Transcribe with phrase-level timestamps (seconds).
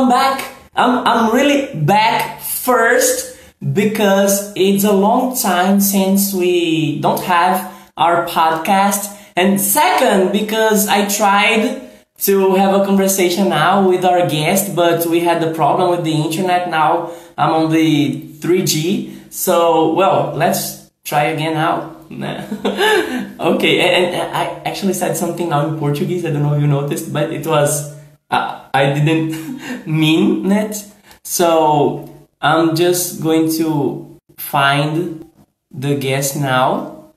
[0.00, 0.54] I'm back.
[0.74, 3.38] I'm, I'm really back first
[3.74, 9.14] because it's a long time since we don't have our podcast.
[9.36, 11.82] And second, because I tried
[12.20, 16.12] to have a conversation now with our guest, but we had the problem with the
[16.12, 16.70] internet.
[16.70, 19.30] Now I'm on the 3G.
[19.30, 21.96] So, well, let's try again now.
[22.10, 26.24] okay, and, and, I actually said something now in Portuguese.
[26.24, 27.94] I don't know if you noticed, but it was,
[28.30, 30.84] uh, I didn't mean it.
[31.24, 32.08] So
[32.40, 35.30] I'm just going to find
[35.70, 37.12] the guest now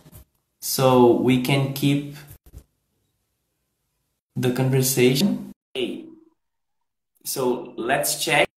[0.62, 2.16] so we can keep
[4.36, 5.52] the conversation.
[5.74, 6.06] Hey,
[7.24, 8.50] so let's check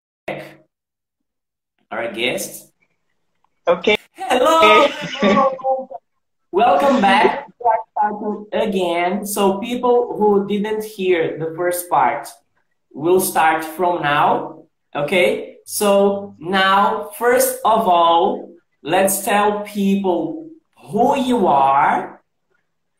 [1.91, 2.71] our guest.
[3.67, 3.97] Okay.
[4.13, 4.87] Hello.
[4.87, 5.89] Hello.
[6.51, 7.47] Welcome back.
[8.53, 9.25] again.
[9.25, 12.27] So people who didn't hear the first part
[12.93, 14.65] will start from now.
[14.95, 15.57] Okay.
[15.65, 20.49] So now, first of all, let's tell people
[20.91, 22.21] who you are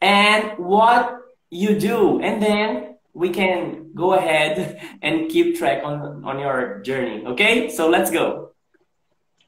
[0.02, 1.18] and what
[1.50, 7.26] you do, and then we can go ahead and keep track on on your journey.
[7.26, 7.70] Okay.
[7.70, 8.52] So let's go.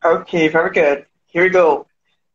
[0.03, 0.47] Okay.
[0.47, 1.05] Very good.
[1.27, 1.85] Here we go.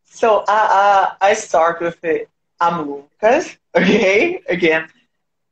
[0.05, 2.29] So uh, uh, I start with it.
[2.61, 3.57] I'm Lucas.
[3.77, 4.87] Okay, again,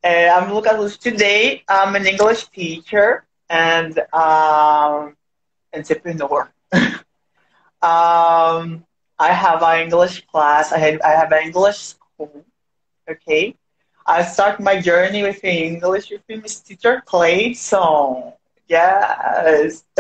[0.05, 0.97] uh, I'm Lucas.
[0.99, 5.17] Today I'm an English teacher and um,
[5.75, 6.51] entrepreneur.
[7.83, 8.85] um,
[9.19, 10.73] I have an English class.
[10.73, 12.45] I have I have an English school.
[13.11, 13.57] Okay,
[14.07, 18.33] I start my journey with English with Miss Teacher Clayton.
[18.69, 19.85] Yes,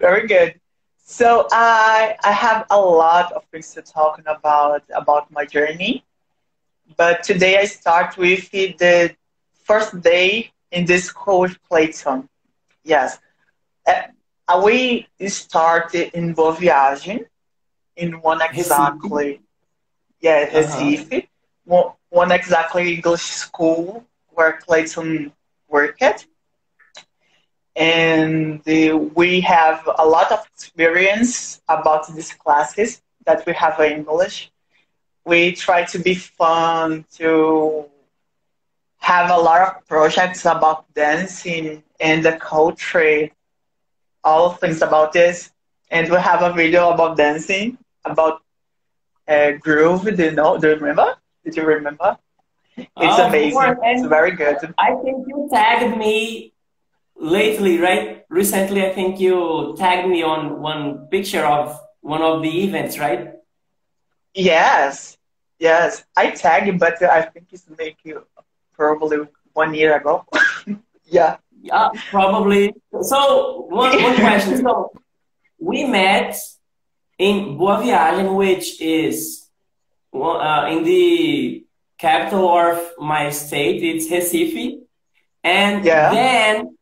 [0.00, 0.60] very good.
[1.04, 6.04] So I I have a lot of things to talk about about my journey,
[6.96, 9.14] but today I start with the
[9.64, 12.28] first day in this school Clayton.
[12.84, 13.18] Yes,
[13.86, 17.24] uh, we started in Boa Viagem,
[17.96, 19.40] in one exactly, Recife.
[20.20, 20.58] yeah, uh-huh.
[20.58, 21.20] Recife, uh-huh.
[21.64, 25.32] one, one exactly English school where Clayton
[25.68, 26.02] worked
[27.76, 28.62] and
[29.14, 34.50] we have a lot of experience about these classes that we have in English.
[35.26, 37.86] We try to be fun, to
[38.98, 43.28] have a lot of projects about dancing and the culture,
[44.22, 45.50] all things about this.
[45.90, 48.42] And we have a video about dancing, about
[49.28, 50.04] uh, groove.
[50.04, 50.58] Do you know?
[50.58, 51.16] Do you remember?
[51.44, 52.18] Did you remember?
[52.76, 53.76] It's oh, amazing.
[53.82, 54.58] It's very good.
[54.78, 56.52] I think you tagged me
[57.16, 58.24] lately, right?
[58.28, 63.32] Recently, I think you tagged me on one picture of one of the events, right?
[64.34, 65.15] Yes,
[65.58, 66.04] yes.
[66.16, 68.26] I tagged you, but I think it's make you
[68.74, 69.18] probably
[69.52, 70.24] one year ago.
[71.04, 71.36] yeah.
[71.62, 72.74] Yeah, probably.
[73.00, 74.58] So one, one question.
[74.58, 74.92] So
[75.58, 76.36] we met
[77.18, 79.48] in Boa Viagem, which is
[80.14, 81.64] uh, in the
[81.98, 83.82] capital of my state.
[83.82, 84.80] It's Recife.
[85.42, 86.10] And yeah.
[86.12, 86.76] then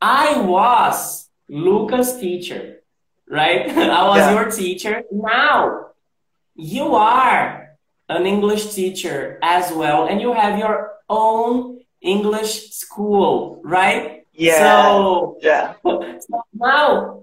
[0.00, 2.80] I was Lucas' teacher,
[3.28, 3.68] right?
[4.00, 4.34] I was yeah.
[4.34, 5.02] your teacher.
[5.12, 5.88] Now
[6.54, 7.73] you are
[8.08, 14.26] an English teacher as well, and you have your own English school, right?
[14.32, 14.58] Yeah.
[14.58, 15.74] So yeah.
[15.84, 17.22] So now,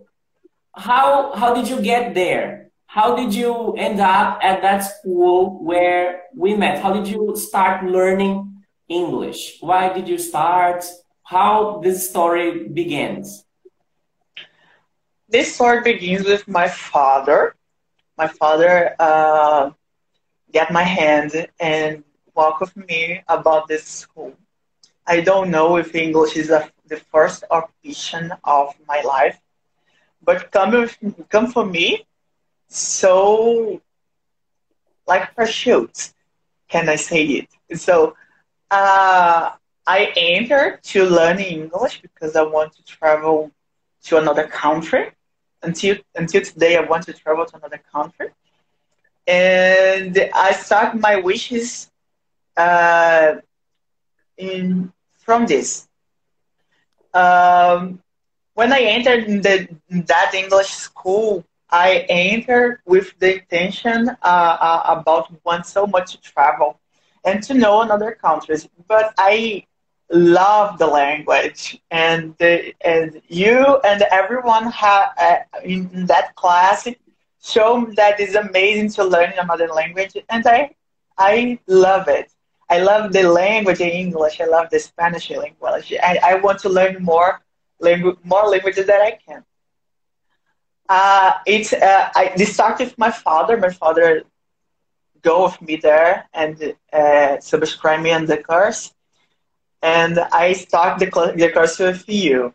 [0.74, 2.72] how how did you get there?
[2.86, 6.80] How did you end up at that school where we met?
[6.80, 9.58] How did you start learning English?
[9.62, 10.84] Why did you start?
[11.32, 13.46] how this story begins?
[15.30, 17.56] This story begins with my father.
[18.18, 19.72] My father uh,
[20.54, 22.04] got my hand and
[22.36, 24.34] walked with me about this school.
[25.08, 29.40] I don't know if English is a, the first option of my life,
[30.24, 30.90] but come,
[31.30, 32.06] come for me
[32.68, 33.82] so
[35.08, 36.14] like parachutes,
[36.70, 37.24] can I say
[37.70, 37.80] it?
[37.80, 38.16] So
[38.70, 39.52] uh,
[39.88, 43.52] I entered to learn English because I want to travel
[44.06, 45.12] to another country.
[45.64, 48.30] Until until today, I want to travel to another country,
[49.28, 51.90] and I start my wishes
[52.58, 53.36] uh,
[54.38, 55.88] in from this.
[57.14, 58.00] Um,
[58.54, 65.30] when I entered the, that English school, I entered with the intention uh, uh, about
[65.46, 66.80] want so much to travel
[67.24, 68.68] and to know another countries.
[68.88, 69.66] But I
[70.12, 76.88] love the language and the, and you and everyone ha, uh, in that class
[77.42, 80.76] show that is amazing to learn a another language and I
[81.18, 82.32] I love it.
[82.70, 84.40] I love the language in English.
[84.40, 85.94] I love the Spanish language.
[86.02, 87.42] I, I want to learn more
[87.80, 89.44] language, more languages that I can.
[90.90, 93.58] Uh, it's uh, I this started with my father.
[93.58, 94.24] My father
[95.22, 98.94] go with me there and uh, subscribe me on the course,
[99.82, 102.54] and I start the the course with you.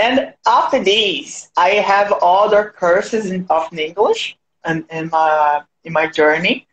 [0.00, 6.06] And after this, I have other courses in, of English and in my in my
[6.08, 6.66] journey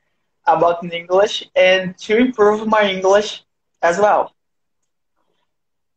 [0.48, 3.44] about English and to improve my English
[3.82, 4.34] as well.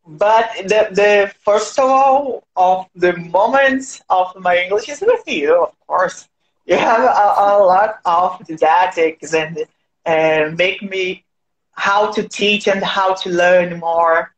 [0.07, 5.63] But the, the first of all of the moments of my English is with you,
[5.63, 6.29] of course.
[6.65, 9.65] You have a, a lot of didactics and
[10.05, 11.25] and make me
[11.73, 14.33] how to teach and how to learn more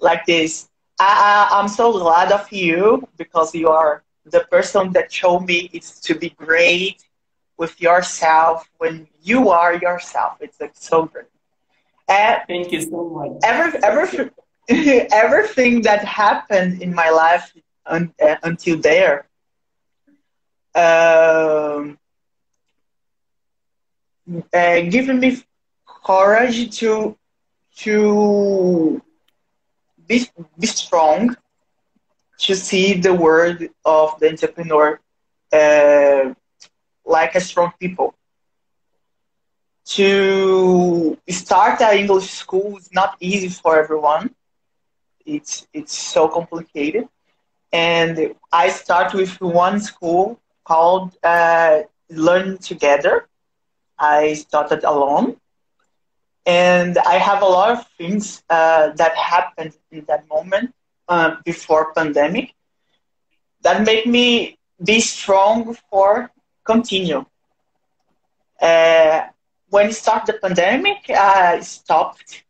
[0.00, 0.69] like this.
[1.00, 5.70] I, I, I'm so glad of you because you are the person that showed me
[5.72, 7.04] it's to be great
[7.58, 10.38] with yourself when you are yourself.
[10.40, 11.26] It's like so great.
[12.08, 13.32] And Thank you so much.
[13.44, 14.30] Every, every,
[15.12, 17.52] everything that happened in my life
[17.86, 19.26] un, uh, until there,
[20.74, 21.98] um,
[24.54, 25.38] uh, giving me
[26.06, 27.16] courage to
[27.76, 29.02] to
[30.10, 30.26] be,
[30.60, 31.36] be strong
[32.38, 35.00] to see the world of the entrepreneur
[35.52, 36.34] uh,
[37.06, 38.14] like a strong people.
[39.96, 44.34] To start an English school is not easy for everyone.
[45.26, 47.08] It's it's so complicated,
[47.72, 51.80] and I start with one school called uh,
[52.10, 53.26] Learn Together.
[53.98, 55.36] I started alone,
[56.46, 60.74] and I have a lot of things uh, that happened in that moment
[61.08, 62.54] uh, before pandemic
[63.62, 66.30] that make me be strong for
[66.64, 67.24] continue.
[68.60, 69.22] Uh,
[69.68, 72.44] when it started the pandemic, I stopped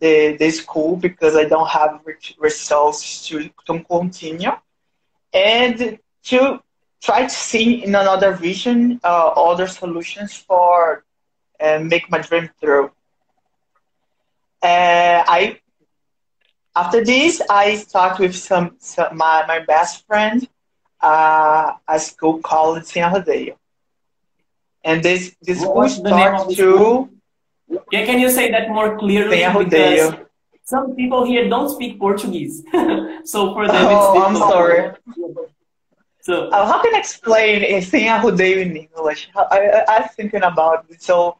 [0.00, 2.00] the, the school because I don't have
[2.38, 4.52] resources to, to continue.
[5.32, 6.60] And to
[7.02, 11.04] try to see in another vision uh, other solutions for
[11.60, 12.90] uh, make my dream through.
[14.62, 15.60] Uh, I
[16.76, 20.46] after this, I start with some, some my, my best friend,
[21.00, 23.56] uh, a school called Sem Rodeio.
[24.84, 27.08] And this, this school starts to...
[27.90, 29.38] Yeah, can you say that more clearly?
[29.38, 30.26] Rodeio.
[30.64, 32.62] Some people here don't speak Portuguese.
[33.24, 34.90] so for them, oh, I'm sorry.
[36.20, 39.30] So, uh, how can I explain Sem Rodeio in English?
[39.34, 41.02] I, I, I'm thinking about it.
[41.02, 41.38] So,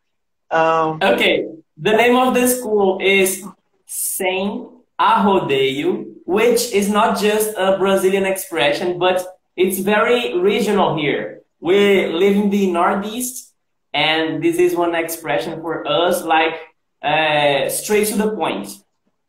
[0.50, 1.46] um, okay,
[1.76, 3.44] the name of the school is
[3.87, 11.43] Sem arrodeio, which is not just a Brazilian expression, but it's very regional here.
[11.60, 13.54] We live in the Northeast,
[13.93, 16.54] and this is one expression for us, like
[17.02, 18.69] uh, straight to the point.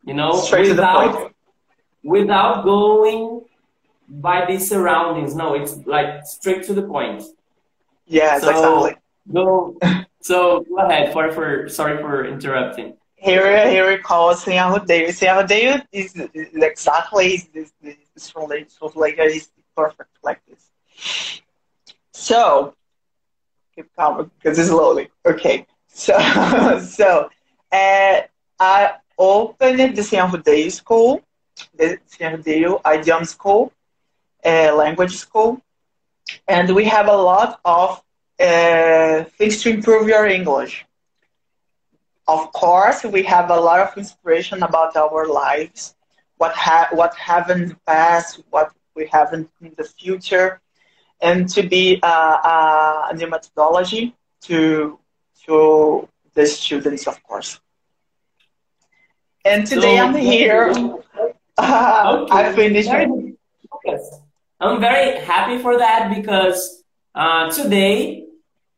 [0.04, 1.34] You know, straight without
[2.04, 3.42] without going
[4.08, 5.36] by the surroundings.
[5.36, 7.24] No, it's like straight to the point.
[8.06, 8.96] Yeah, so, exactly.
[9.34, 10.06] Go.
[10.28, 11.14] So go ahead.
[11.14, 15.12] For for sorry for interrupting here here we call Sem Arrodeio.
[15.12, 18.68] Sem Arrodeio is, is exactly this, this, this translation
[19.38, 20.70] is perfect like this.
[22.14, 22.76] So
[23.76, 25.10] keep calm because it's slowly.
[25.26, 25.66] Okay.
[25.88, 26.18] So
[26.82, 27.30] so
[27.72, 28.22] uh,
[28.60, 31.22] I opened the Sem Arrodeio school,
[31.76, 33.74] the Sem Arrodeio Idiom School,
[34.46, 35.60] uh, language school,
[36.48, 38.04] and we have a lot of
[38.40, 40.86] uh, things to improve your English
[42.28, 45.96] of course, we have a lot of inspiration about our lives,
[46.38, 50.60] what ha- what happened in the past, what we have in, in the future,
[51.22, 55.00] and to be uh, uh, a new methodology to
[55.46, 57.60] to the students, of course.
[59.46, 60.74] And today so, I'm here.
[61.58, 62.34] Uh, okay.
[62.34, 62.90] I finished.
[64.60, 66.84] I'm very happy for that because
[67.16, 68.27] uh, today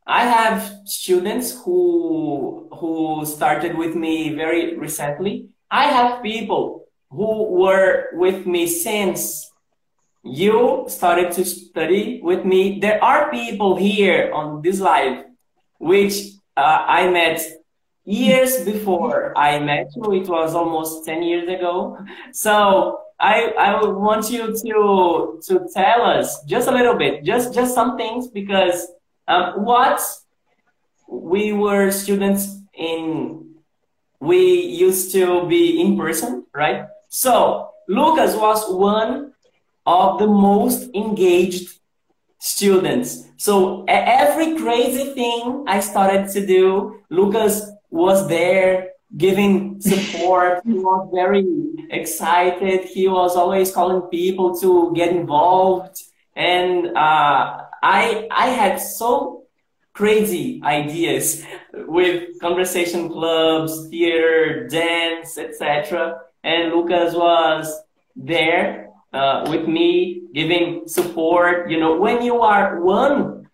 [0.09, 5.49] I have students who who started with me very recently.
[5.69, 9.51] I have people who were with me since
[10.23, 12.79] you started to study with me.
[12.79, 15.25] There are people here on this live
[15.77, 16.15] which
[16.57, 17.39] uh, I met
[18.03, 20.11] years before I met you.
[20.13, 21.99] It was almost 10 years ago.
[22.33, 27.75] So I, I want you to, to tell us just a little bit, just, just
[27.75, 28.87] some things because
[29.29, 30.01] um, what
[31.07, 33.55] we were students in,
[34.19, 36.87] we used to be in person, right?
[37.09, 39.33] So Lucas was one
[39.85, 41.79] of the most engaged
[42.39, 43.25] students.
[43.37, 50.61] So every crazy thing I started to do, Lucas was there giving support.
[50.65, 51.45] he was very
[51.89, 52.85] excited.
[52.85, 56.01] He was always calling people to get involved,
[56.35, 59.43] and uh, I I had so
[59.93, 61.43] crazy ideas
[61.73, 66.21] with conversation clubs, theater, dance, etc.
[66.43, 67.67] And Lucas was
[68.15, 71.69] there uh, with me, giving support.
[71.69, 73.49] You know, when you are one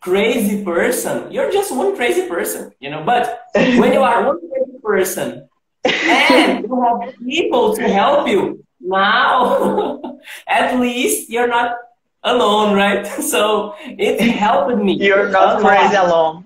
[0.00, 3.02] crazy person, you're just one crazy person, you know.
[3.04, 5.48] But when you are one crazy person
[5.84, 10.00] and you have people to help you, now
[10.48, 11.76] at least you're not
[12.22, 13.06] alone, right?
[13.22, 14.94] So it helped me.
[14.94, 16.44] You're not crazy alone.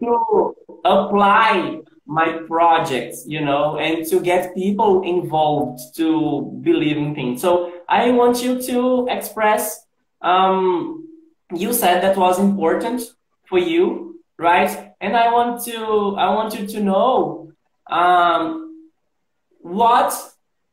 [0.00, 7.42] to apply my projects, you know, and to get people involved to believe in things.
[7.42, 9.84] So I want you to express,
[10.22, 11.06] um,
[11.54, 13.02] you said that was important
[13.46, 14.94] for you, right?
[15.00, 17.52] And I want to, I want you to know,
[17.90, 18.88] um,
[19.60, 20.14] what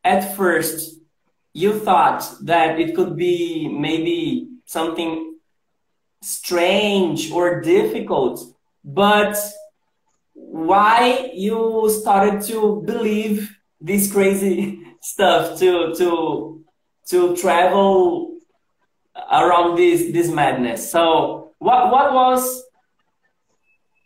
[0.04, 1.00] at first
[1.56, 5.38] you thought that it could be maybe something
[6.20, 8.38] strange or difficult,
[8.84, 9.38] but
[10.34, 16.62] why you started to believe this crazy stuff to to
[17.08, 18.36] to travel
[19.32, 20.90] around this this madness?
[20.90, 22.64] So what what was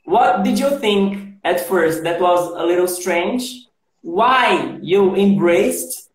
[0.04, 3.66] what did you think at first that was a little strange?
[4.02, 6.09] Why you embraced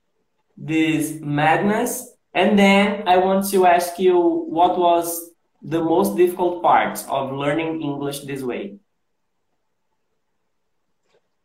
[0.58, 4.18] this madness and then i want to ask you
[4.50, 5.32] what was
[5.62, 8.76] the most difficult part of learning english this way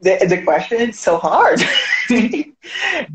[0.00, 1.60] the, the question is so hard.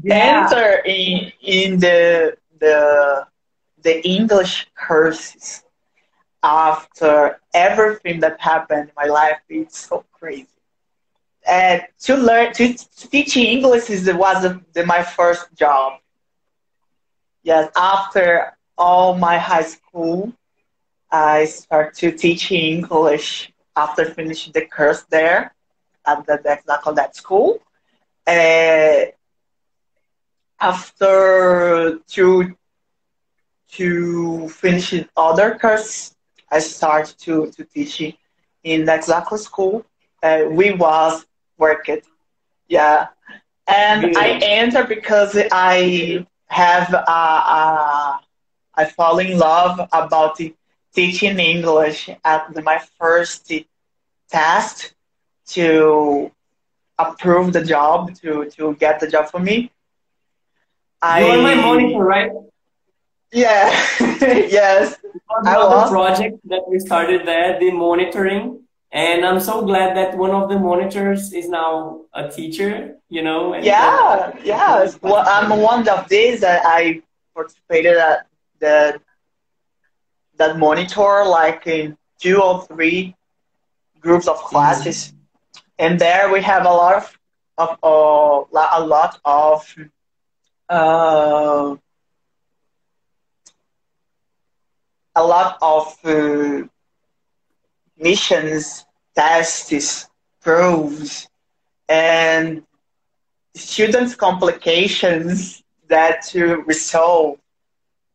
[0.03, 0.41] Yeah.
[0.43, 3.27] Answer in in the the
[3.83, 5.63] the English courses
[6.41, 9.37] after everything that happened in my life.
[9.49, 10.54] It's so crazy.
[11.47, 12.73] And to learn to
[13.09, 15.99] teach English is was the, my first job.
[17.43, 20.33] Yes, after all my high school,
[21.11, 25.53] I started to teach English after finishing the course there
[26.05, 27.59] at the exactly that school.
[28.27, 29.05] Uh,
[30.59, 32.55] after to
[33.71, 36.15] to finish other course,
[36.51, 38.01] I started to to teach
[38.63, 39.85] in exactly school.
[40.23, 41.25] Uh, we was
[41.57, 42.01] working,
[42.67, 43.07] yeah,
[43.67, 44.19] and yeah.
[44.19, 48.19] I entered because I have a, a
[48.75, 50.39] I fall in love about
[50.93, 53.51] teaching English at my first
[54.29, 54.93] test
[55.47, 56.31] to
[56.97, 59.71] approve the job to to get the job for me.
[61.01, 62.31] I, you are my monitor, right?
[63.31, 63.69] Yeah.
[63.99, 64.97] yes.
[65.45, 65.91] I was.
[65.91, 68.64] project that we started there, the monitoring,
[68.95, 72.95] and I'm so glad that one of the monitors is now a teacher.
[73.09, 73.55] You know.
[73.55, 74.31] yeah.
[74.43, 74.89] Yeah.
[75.01, 77.03] Well, I'm one of these that I
[77.35, 78.27] participated at
[78.59, 78.99] the
[80.37, 83.15] that monitor like in two or three
[84.01, 84.97] groups of classes.
[84.97, 85.15] Mm-hmm
[85.77, 87.19] and there we have a lot of,
[87.57, 89.75] of uh, a lot of
[90.69, 91.75] uh,
[95.17, 96.63] a lot of uh,
[97.97, 98.84] missions,
[99.15, 100.07] tests,
[100.41, 101.27] proofs,
[101.89, 102.63] and
[103.53, 107.39] students' complications that to resolve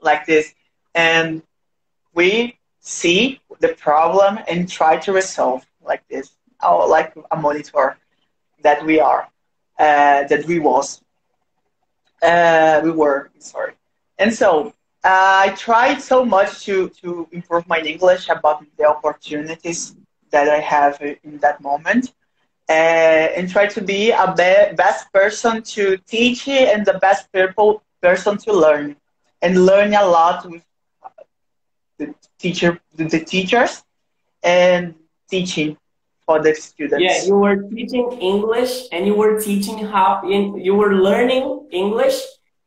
[0.00, 0.54] like this.
[0.94, 1.42] And
[2.14, 6.30] we see the problem and try to resolve like this
[6.62, 7.96] our, like a monitor
[8.62, 9.28] that we are,
[9.78, 11.02] uh, that we was,
[12.22, 13.72] uh, we were, sorry.
[14.18, 19.96] And so uh, I tried so much to, to improve my English about the opportunities
[20.30, 22.12] that I have in that moment.
[22.68, 22.72] Uh,
[23.36, 28.38] and try to be a be- best person to teach and the best people person
[28.38, 28.94] to learn
[29.42, 30.62] and learn a lot with
[31.98, 33.82] the teacher the teachers
[34.42, 34.94] and
[35.28, 35.76] teaching
[36.24, 37.02] for the students.
[37.02, 42.18] Yeah, you were teaching English and you were teaching how you were learning English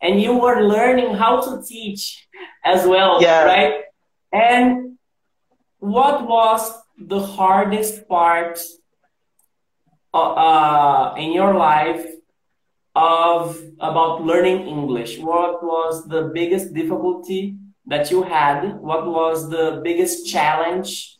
[0.02, 2.28] and you were learning how to teach
[2.66, 3.46] as well, yeah.
[3.46, 3.76] right?
[4.34, 4.98] And
[5.80, 8.60] what was the hardest part
[10.14, 12.06] uh, uh, in your life
[12.96, 15.20] of about learning English?
[15.20, 17.56] What was the biggest difficulty
[17.88, 18.80] that you had?
[18.80, 21.18] What was the biggest challenge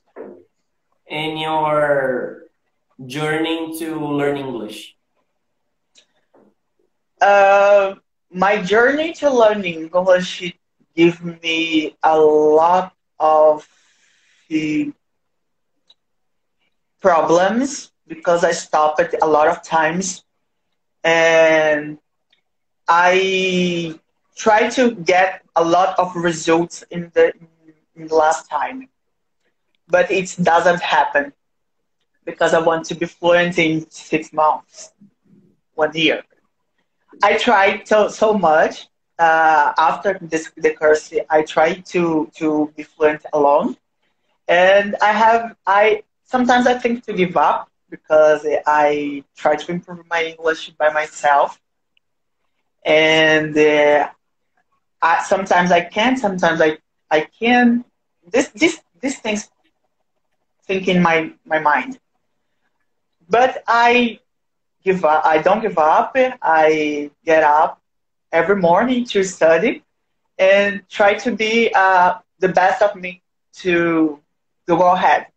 [1.08, 2.44] in your
[3.06, 4.96] journey to learn English?
[7.20, 7.96] Uh,
[8.32, 10.54] my journey to learn English
[10.96, 13.68] gave me a lot of
[17.04, 20.24] problems because I stopped a lot of times
[21.04, 22.00] and
[22.88, 24.00] I
[24.38, 27.34] try to get a lot of results in the,
[27.96, 28.88] in the last time,
[29.88, 31.34] but it doesn't happen
[32.26, 34.94] because I want to be fluent in six months,
[35.76, 36.24] one year.
[37.22, 38.88] I tried so, so much.
[39.20, 43.76] Uh, after this, the course, I tried to, to be fluent alone.
[44.48, 46.04] And I have, I
[46.34, 51.50] sometimes I think to give up because I try to improve my English by myself.
[52.84, 54.10] And uh,
[55.10, 56.70] I, sometimes I can, sometimes I,
[57.18, 57.86] I can.
[58.34, 59.42] This, this, these things
[60.68, 62.00] think in my, my mind.
[63.30, 64.20] But I
[64.84, 65.22] give up.
[65.34, 66.14] I don't give up.
[66.42, 67.80] I get up
[68.32, 69.84] every morning to study
[70.40, 73.22] and try to be uh, the best of me
[73.62, 74.20] to,
[74.68, 75.28] to go ahead.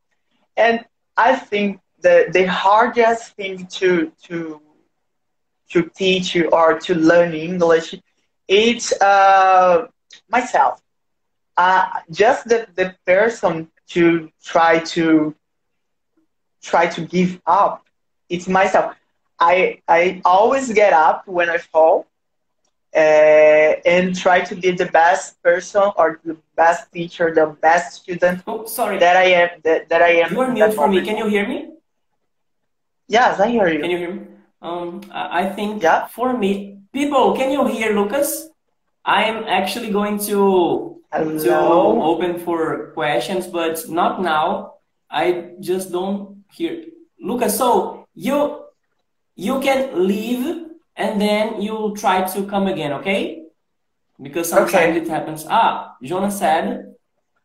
[0.57, 0.85] And
[1.17, 4.61] I think the, the hardest thing to, to,
[5.71, 7.95] to teach you or to learn English
[8.49, 9.87] is uh,
[10.29, 10.81] myself.
[11.57, 15.35] Uh, just the, the person to try to
[16.63, 17.85] try to give up.
[18.29, 18.95] It's myself.
[19.39, 22.07] I I always get up when I fall,
[22.97, 28.43] uh, and try to be the best person or the best teacher, the best student.
[28.47, 28.99] Oh, sorry.
[28.99, 29.49] That I am.
[29.65, 30.33] That, that I am.
[30.33, 31.05] You are mute for me.
[31.05, 31.71] Can you hear me?
[33.07, 33.81] Yes, I hear you.
[33.81, 34.23] Can you hear me?
[34.63, 36.07] Um, I think yeah.
[36.07, 38.49] for me, people, can you hear Lucas?
[39.05, 41.39] I am actually going to Hello.
[41.39, 44.75] to open for questions, but not now.
[45.11, 46.85] I just don't hear
[47.21, 47.57] Lucas.
[47.57, 48.65] So you
[49.37, 50.66] you can leave
[50.97, 53.43] and then you'll try to come again, okay?
[54.21, 55.03] Because sometimes Okay.
[55.03, 55.47] it happens.
[55.49, 56.95] Ah, Jonas said,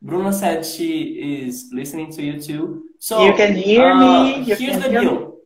[0.01, 2.83] Bruna said she is listening to you too.
[2.97, 5.37] So You can hear uh, me, you here's the deal.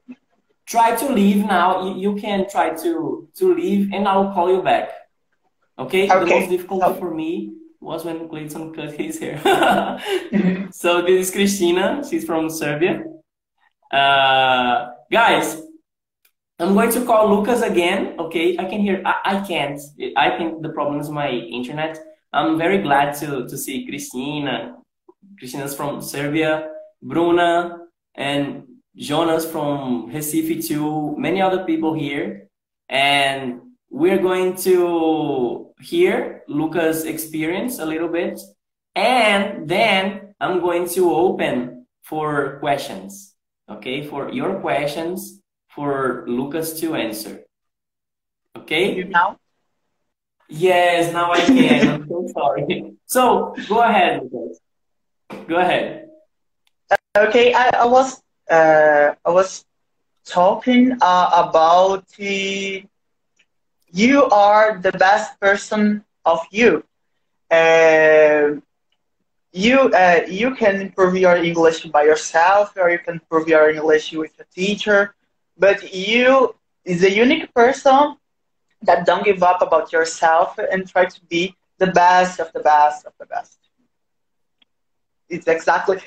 [0.65, 1.85] Try to leave now.
[1.85, 4.89] You, you can try to to leave, and I'll call you back.
[5.77, 6.09] Okay.
[6.09, 6.19] okay.
[6.19, 9.37] The most difficult for me was when Clayton cut his hair.
[10.71, 12.01] so this is Christina.
[12.07, 13.03] She's from Serbia.
[13.91, 15.61] Uh, guys,
[16.57, 18.15] I'm going to call Lucas again.
[18.17, 19.01] Okay, I can hear.
[19.05, 19.79] I, I can't.
[20.15, 21.99] I think the problem is my internet.
[22.31, 24.77] I'm very glad to to see Christina.
[25.37, 26.69] Christina's from Serbia.
[27.01, 27.79] Bruna
[28.15, 28.63] and
[28.95, 31.15] Jonas from Recife too.
[31.17, 32.47] Many other people here,
[32.87, 38.39] and we're going to hear Lucas' experience a little bit,
[38.95, 43.35] and then I'm going to open for questions.
[43.69, 45.41] Okay, for your questions
[45.75, 47.43] for Lucas to answer.
[48.57, 49.03] Okay?
[49.03, 49.37] Now?
[50.47, 51.87] Yes, now I can.
[51.87, 52.93] I'm so sorry.
[53.05, 54.59] So go ahead, Lucas.
[55.47, 56.07] Go ahead.
[57.17, 59.65] Okay, I, I was uh, I was
[60.25, 62.83] talking uh, about the,
[63.91, 66.83] you are the best person of you.
[67.49, 68.59] Uh,
[69.53, 74.11] you uh, you can improve your English by yourself, or you can improve your English
[74.11, 75.15] with a teacher.
[75.57, 78.17] But you is a unique person
[78.81, 83.05] that don't give up about yourself and try to be the best of the best
[83.05, 83.57] of the best.
[85.29, 85.97] It's exactly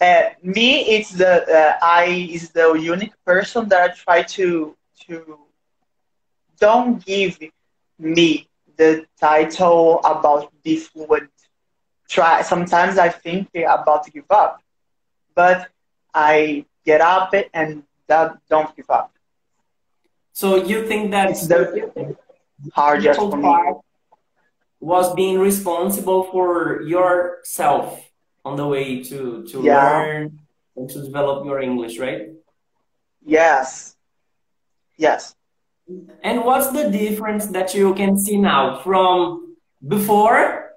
[0.00, 0.80] uh, me.
[0.94, 5.38] It's the uh, I is the unique person that I try to to
[6.58, 7.38] don't give
[7.98, 11.30] me the title about be fluent.
[12.08, 14.60] Try sometimes I think about to give up,
[15.34, 15.68] but
[16.14, 19.12] I get up and that don't give up.
[20.32, 22.14] So you think that It's the
[22.74, 23.42] hardest for me.
[23.42, 23.76] part
[24.80, 28.10] was being responsible for yourself
[28.44, 29.84] on the way to to Yeah.
[29.88, 30.38] learn
[30.76, 32.22] and to develop your English, right?
[33.24, 33.96] Yes,
[34.96, 35.34] yes.
[36.22, 40.72] And what's the difference that you can see now from before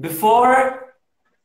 [0.00, 0.94] before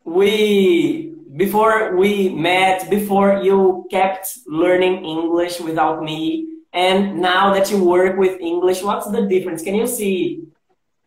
[0.04, 7.84] we before we met before you kept learning English without me and now that you
[7.84, 10.44] work with English what's the difference can you see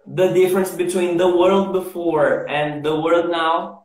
[0.07, 3.83] the difference between the world before and the world now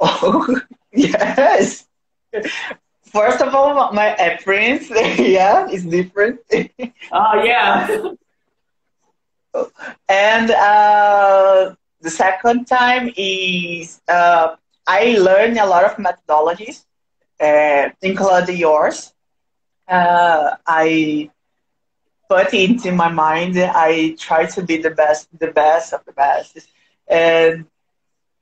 [0.00, 0.60] Oh,
[0.92, 1.86] yes.
[3.04, 6.40] First of all, my appearance, yeah, is different.
[7.12, 7.86] oh yeah
[10.08, 16.84] and uh, the second time is uh, I learned a lot of methodologies,
[17.40, 19.12] uh, including yours.
[19.88, 21.30] Uh, I
[22.28, 23.56] put into my mind.
[23.58, 26.58] I try to be the best, the best of the best,
[27.08, 27.66] and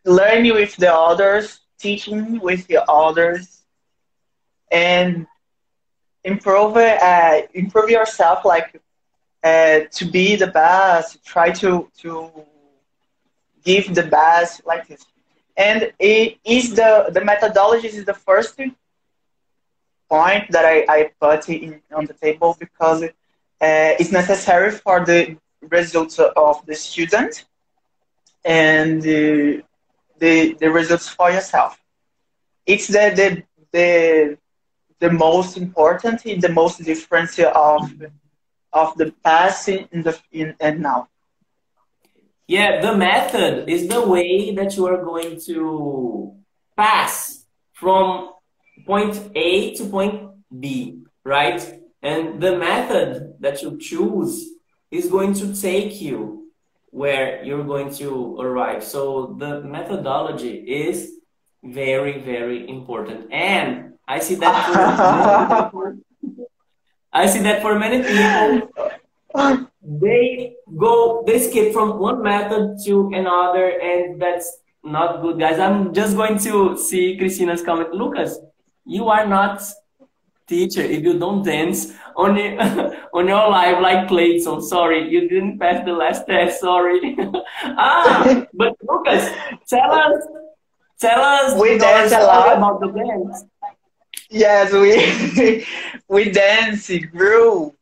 [0.04, 3.62] learning with the others, teaching with the others,
[4.70, 5.26] and
[6.24, 8.80] improve uh, improve yourself like
[9.42, 12.30] uh, to be the best, try to to
[13.64, 15.04] give the best like this.
[15.56, 18.56] And it is the the methodology is the first
[20.08, 23.10] point that I, I put in, on the table because uh,
[23.60, 25.36] it's necessary for the
[25.76, 27.44] results of the student
[28.44, 29.62] and the,
[30.18, 31.80] the, the results for yourself.
[32.66, 34.38] It's the, the, the,
[34.98, 37.80] the most important, the most difference of,
[38.72, 41.08] of the past in the, in, and now.
[42.46, 46.34] Yeah, the method is the way that you are going to
[46.76, 48.32] pass from
[48.86, 51.62] point A to point B, right?
[52.02, 54.48] And the method that you choose
[54.90, 56.50] is going to take you
[56.90, 58.84] where you're going to arrive.
[58.84, 61.12] So the methodology is
[61.64, 63.32] very, very important.
[63.32, 65.96] And I see that for
[67.14, 73.68] I see that for many people, they go, they skip from one method to another,
[73.80, 75.58] and that's not good, guys.
[75.58, 77.92] I'm just going to see Christina's comment.
[77.92, 78.38] Lucas,
[78.84, 79.62] you are not
[80.46, 82.60] teacher if you don't dance on your,
[83.14, 84.62] on your live like Clayton.
[84.62, 86.60] Sorry, you didn't pass the last test.
[86.60, 87.16] Sorry.
[87.64, 89.30] ah, but Lucas,
[89.68, 90.24] tell us,
[91.00, 93.44] tell us we dance a lot about the dance.
[94.30, 95.66] Yes, we
[96.08, 97.72] we dance Groove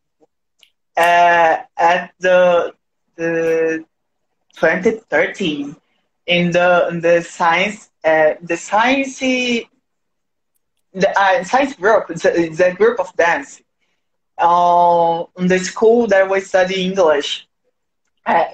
[1.01, 2.75] uh, at the
[3.17, 3.85] the
[4.55, 5.77] 2013
[6.27, 9.23] in the the science uh, the science
[10.93, 13.63] the uh, science group, the, group of dance.
[14.39, 17.47] Uh, in the school that we study English,
[18.27, 18.45] uh,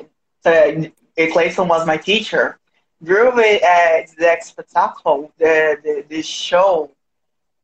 [0.42, 0.92] the,
[1.32, 2.58] Clayton was my teacher.
[3.04, 6.90] Groove uh, the spectacle, the, the, the show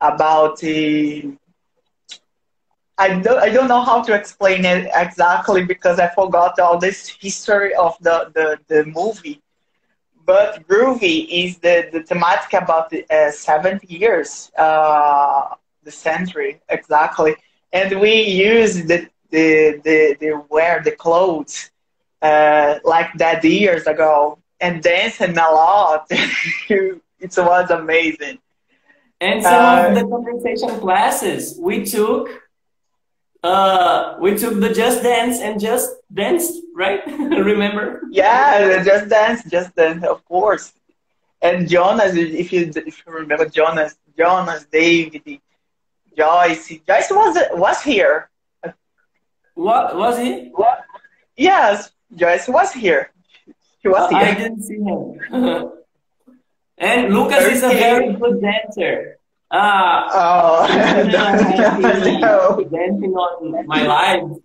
[0.01, 1.33] about the.
[2.97, 7.07] I don't, I don't know how to explain it exactly because I forgot all this
[7.07, 9.41] history of the, the, the movie
[10.25, 17.35] but groovy is the, the thematic about the uh, 70 years, uh, the century exactly,
[17.73, 21.71] and we use the the the, the wear the clothes
[22.21, 26.05] uh, like that years ago and dancing a lot.
[26.09, 27.01] it
[27.37, 28.39] was amazing.
[29.19, 32.42] And some of uh, the conversation classes we took
[33.43, 37.05] uh, we took the Just Dance and Just Dance, right?
[37.07, 38.01] Remember?
[38.09, 40.73] Yeah, Just Dance, Just Dance, of course.
[41.41, 45.41] And Jonas, if you if you remember Jonas, Jonas, David,
[46.17, 48.29] Joyce, Joyce was was here.
[49.55, 50.49] What was he?
[50.55, 50.85] What?
[51.35, 53.11] Yes, Joyce was here.
[53.79, 54.27] He was uh, here.
[54.29, 55.19] I didn't see him.
[56.77, 59.12] and Lucas is a very good dancer.
[59.53, 60.67] Uh, oh,
[62.71, 64.39] dancing on my live.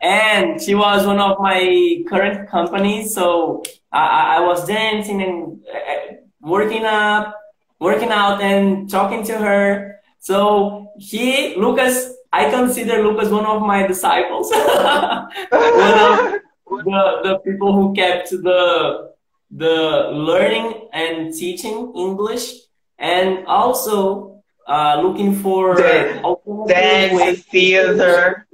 [0.00, 3.14] And she was one of my current companies.
[3.14, 7.38] So I, I was dancing and uh, working up,
[7.80, 10.00] working out and talking to her.
[10.20, 14.50] So he, Lucas, I consider Lucas one of my disciples.
[15.50, 19.12] one of the, the people who kept the,
[19.50, 22.54] the learning and teaching English
[22.98, 24.35] and also
[24.66, 26.22] uh, looking for dance,
[26.66, 28.46] dance theater,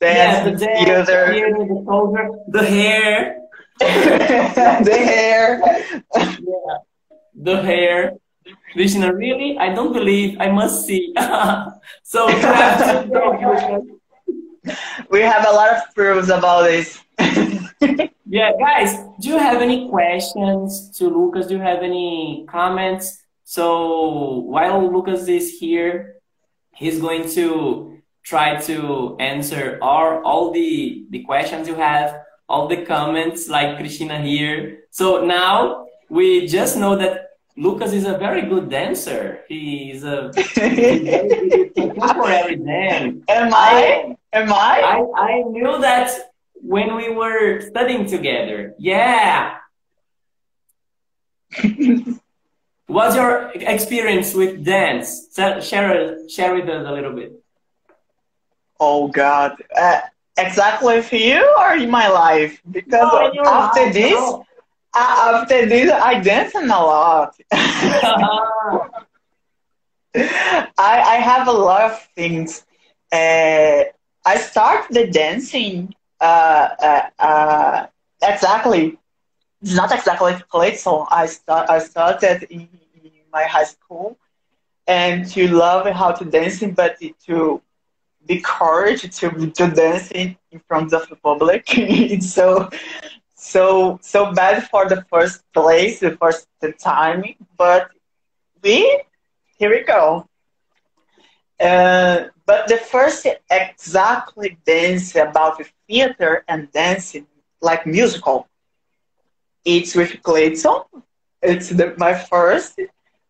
[0.00, 3.38] dance, yeah, the theater, the, cover, the hair,
[3.78, 5.60] the hair,
[6.14, 6.76] yeah,
[7.34, 8.16] the hair.
[8.72, 9.58] Krishna, really?
[9.58, 10.36] I don't believe.
[10.38, 11.14] I must see.
[12.02, 13.82] so you have to
[15.10, 17.00] We have a lot of proofs about this.
[18.26, 21.46] yeah, guys, do you have any questions to Lucas?
[21.46, 23.22] Do you have any comments?
[23.48, 26.16] So while Lucas is here,
[26.74, 32.84] he's going to try to answer all, all the, the questions you have, all the
[32.84, 34.80] comments like Christina here.
[34.90, 39.44] So now we just know that Lucas is a very good dancer.
[39.48, 41.76] He's a contemporary
[42.56, 43.22] dance.
[43.28, 44.16] Am I?
[44.32, 44.80] Am I?
[44.82, 45.04] I?
[45.22, 46.10] I knew that
[46.54, 48.74] when we were studying together.
[48.76, 49.58] Yeah.
[52.86, 55.28] What's your experience with dance?
[55.36, 57.32] Share share with us a little bit.
[58.78, 60.00] Oh God, uh,
[60.36, 62.62] exactly for you or in my life?
[62.70, 64.44] Because no, after life, this, no.
[64.94, 67.34] uh, after this, I dancing a lot.
[67.52, 69.00] I
[70.78, 72.64] I have a lot of things.
[73.10, 73.84] Uh,
[74.24, 77.86] I start the dancing uh, uh, uh
[78.22, 78.98] exactly
[79.62, 84.16] not exactly so I start I started in, in, my high school
[84.86, 87.60] and to love how to dancing but to
[88.26, 90.36] the courage to to dance in,
[90.68, 91.64] front of the public.
[91.76, 92.70] it's so
[93.34, 96.48] so so bad for the first place, the first
[96.82, 97.24] time,
[97.56, 97.90] but
[98.62, 99.02] we
[99.58, 100.26] here we go.
[101.58, 107.26] Uh, but the first exactly dance about the theater and dancing
[107.60, 108.48] like musical.
[109.66, 110.82] It's with Clayton.
[111.42, 112.78] It's the, my first.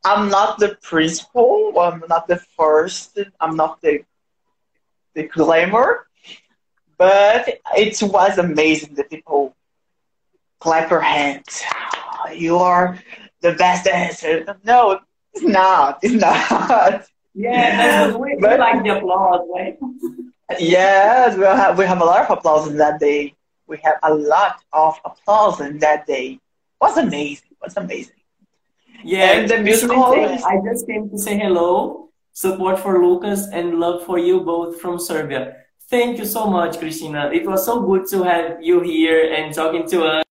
[0.04, 1.72] I'm not the principal.
[1.80, 3.18] I'm not the first.
[3.40, 4.04] I'm not the
[5.14, 6.06] the glamour.
[6.98, 8.94] But it was amazing.
[8.94, 9.56] The people
[10.60, 11.62] clap your hands.
[12.34, 12.98] You are
[13.40, 14.44] the best dancer.
[14.62, 15.00] No,
[15.32, 15.98] it's not.
[16.02, 17.06] It's not.
[17.34, 19.76] Yeah, we, but, we like the applause, right?
[20.58, 23.34] yes, we have we have a lot of applause in that day.
[23.66, 26.38] We had a lot of applause in that day.
[26.38, 26.40] It
[26.80, 27.48] was amazing.
[27.50, 28.14] It was amazing.
[29.04, 30.04] Yeah, and the musical.
[30.04, 34.98] I just came to say hello, support for Lucas, and love for you both from
[34.98, 35.56] Serbia.
[35.88, 37.30] Thank you so much, Christina.
[37.32, 40.24] It was so good to have you here and talking to us.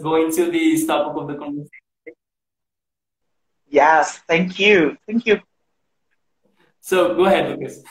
[0.00, 1.70] Going to the topic of the conversation.
[3.68, 4.96] Yes, thank you.
[5.06, 5.40] Thank you.
[6.80, 7.82] So go ahead, Lucas.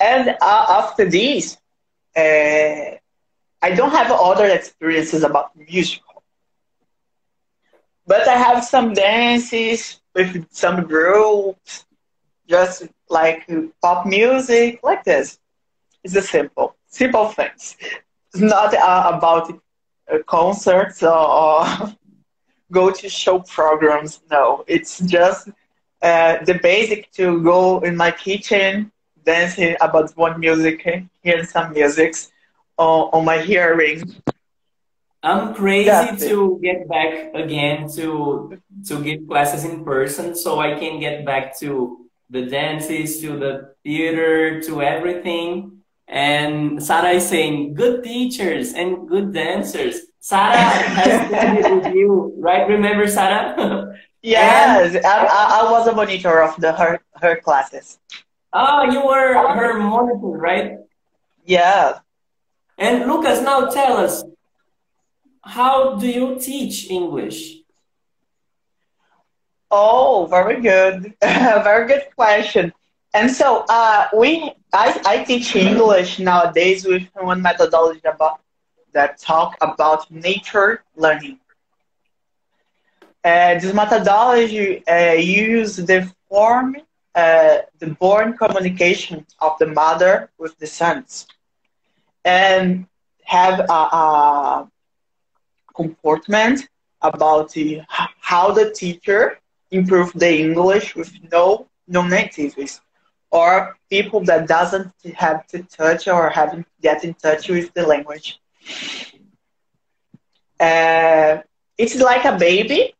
[0.00, 1.56] And uh, after this,
[2.16, 2.96] uh,
[3.62, 6.22] I don't have other experiences about musical,
[8.06, 11.84] but I have some dances with some groups,
[12.48, 13.48] just like
[13.82, 15.38] pop music, like this.
[16.04, 17.76] It's a simple, simple things.
[18.32, 21.64] It's not uh, about uh, concerts or
[22.72, 24.20] go to show programs.
[24.30, 25.48] No, it's just
[26.02, 28.92] uh, the basic to go in my kitchen,
[29.26, 31.00] dancing about one music, eh?
[31.22, 32.30] hear some musics
[32.78, 34.14] on, on my hearing.
[35.22, 36.62] I'm crazy That's to it.
[36.62, 42.06] get back again to to give classes in person, so I can get back to
[42.30, 45.82] the dances, to the theater, to everything.
[46.08, 50.06] And Sarah is saying, good teachers and good dancers.
[50.20, 52.68] Sarah has studied with you, right?
[52.68, 53.98] Remember Sarah?
[54.22, 57.98] yes, and, I, I, was a monitor of the her her classes.
[58.58, 60.78] Oh, you were her monitor, right?
[61.44, 61.98] Yeah.
[62.78, 64.24] And Lucas, now tell us,
[65.44, 67.58] how do you teach English?
[69.70, 72.72] Oh, very good, very good question.
[73.12, 78.40] And so, uh, we I, I teach English nowadays with one methodology about
[78.92, 81.38] that talk about nature learning.
[83.22, 86.76] Uh, this methodology uh, uses the form,
[87.16, 91.26] uh, the born communication of the mother with the sons,
[92.24, 92.86] and
[93.24, 94.70] have a, a
[95.74, 96.68] comportment
[97.02, 99.38] about the, how the teacher
[99.70, 102.80] improve the English with no non-natives
[103.30, 108.40] or people that doesn't have to touch or haven't get in touch with the language.
[110.58, 111.38] Uh,
[111.78, 112.94] it's like a baby,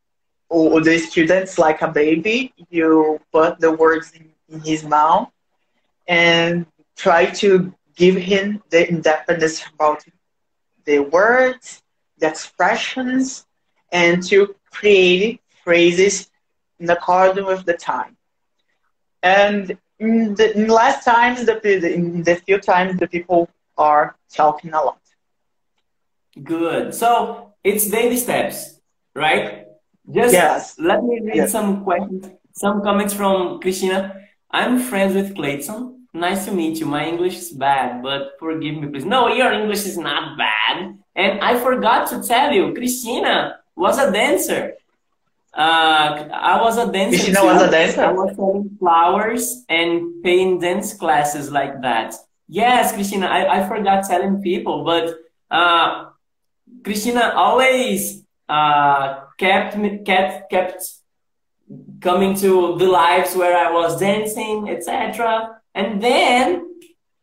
[0.48, 2.52] or the student's like a baby.
[2.70, 5.30] You put the words in, in his mouth
[6.06, 10.04] and try to give him the independence about
[10.84, 11.82] the words,
[12.18, 13.46] the expressions,
[13.90, 16.30] and to create phrases
[16.78, 18.16] in accordance with the time.
[19.22, 24.72] And in the in last times, the, in the few times, the people are talking
[24.72, 25.00] a lot.
[26.42, 26.94] Good.
[26.94, 28.78] So it's daily steps,
[29.14, 29.65] right?
[30.12, 30.78] Just yes.
[30.78, 31.52] let me read yes.
[31.52, 34.14] some questions, some comments from Christina.
[34.50, 36.06] I'm friends with Clayton.
[36.14, 36.86] Nice to meet you.
[36.86, 39.04] My English is bad, but forgive me, please.
[39.04, 40.96] No, your English is not bad.
[41.14, 44.74] And I forgot to tell you, Christina was a dancer.
[45.52, 47.16] Uh, I was a dancer.
[47.16, 47.46] Christina too.
[47.46, 48.04] was a dancer.
[48.04, 52.14] I was selling flowers and paying dance classes like that.
[52.48, 55.16] Yes, Christina, I, I forgot telling people, but
[55.50, 56.10] uh,
[56.84, 60.82] Christina always uh, kept me kept kept
[62.00, 65.60] coming to the lives where I was dancing, etc.
[65.74, 66.66] And then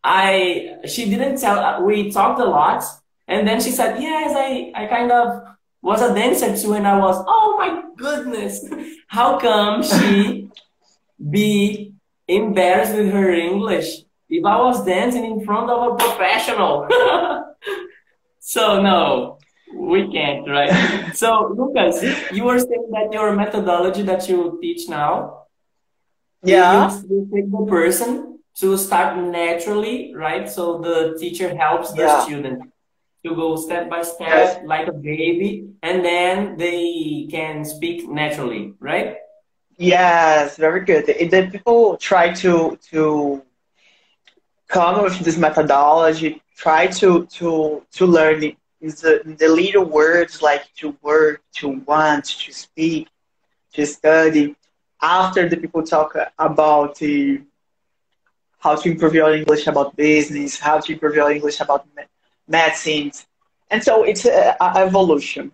[0.04, 1.84] I she didn't tell.
[1.84, 2.84] We talked a lot,
[3.28, 5.44] and then she said, "Yes, I I kind of
[5.82, 8.66] was a dancer too." And I was, "Oh my goodness,
[9.08, 10.50] how come she
[11.30, 11.94] be
[12.28, 16.88] embarrassed with her English if I was dancing in front of a professional?"
[18.40, 19.38] so no,
[19.76, 20.72] we can't, right?
[21.14, 25.44] so, Lucas, you were saying that your methodology that you teach now,
[26.44, 30.50] yeah, you, take the person to start naturally, right?
[30.50, 32.22] So the teacher helps the yeah.
[32.22, 32.72] student
[33.26, 34.62] to go step by step yes.
[34.66, 39.18] like a baby, and then they can speak naturally, right?
[39.78, 41.06] Yes, very good.
[41.06, 43.42] The, the people try to to
[44.68, 48.58] come with this methodology, try to to to learn it
[48.91, 53.08] the, the little words like to work, to want, to speak,
[53.74, 54.56] to study.
[55.02, 57.41] After the people talk about the,
[58.60, 61.88] how to improve your English about business, how to improve your English about
[62.48, 63.12] medicine.
[63.69, 65.52] And so it's an evolution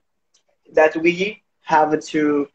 [0.73, 2.49] that we have to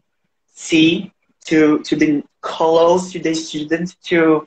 [0.55, 1.13] see,
[1.47, 4.47] to, to be close to the student, to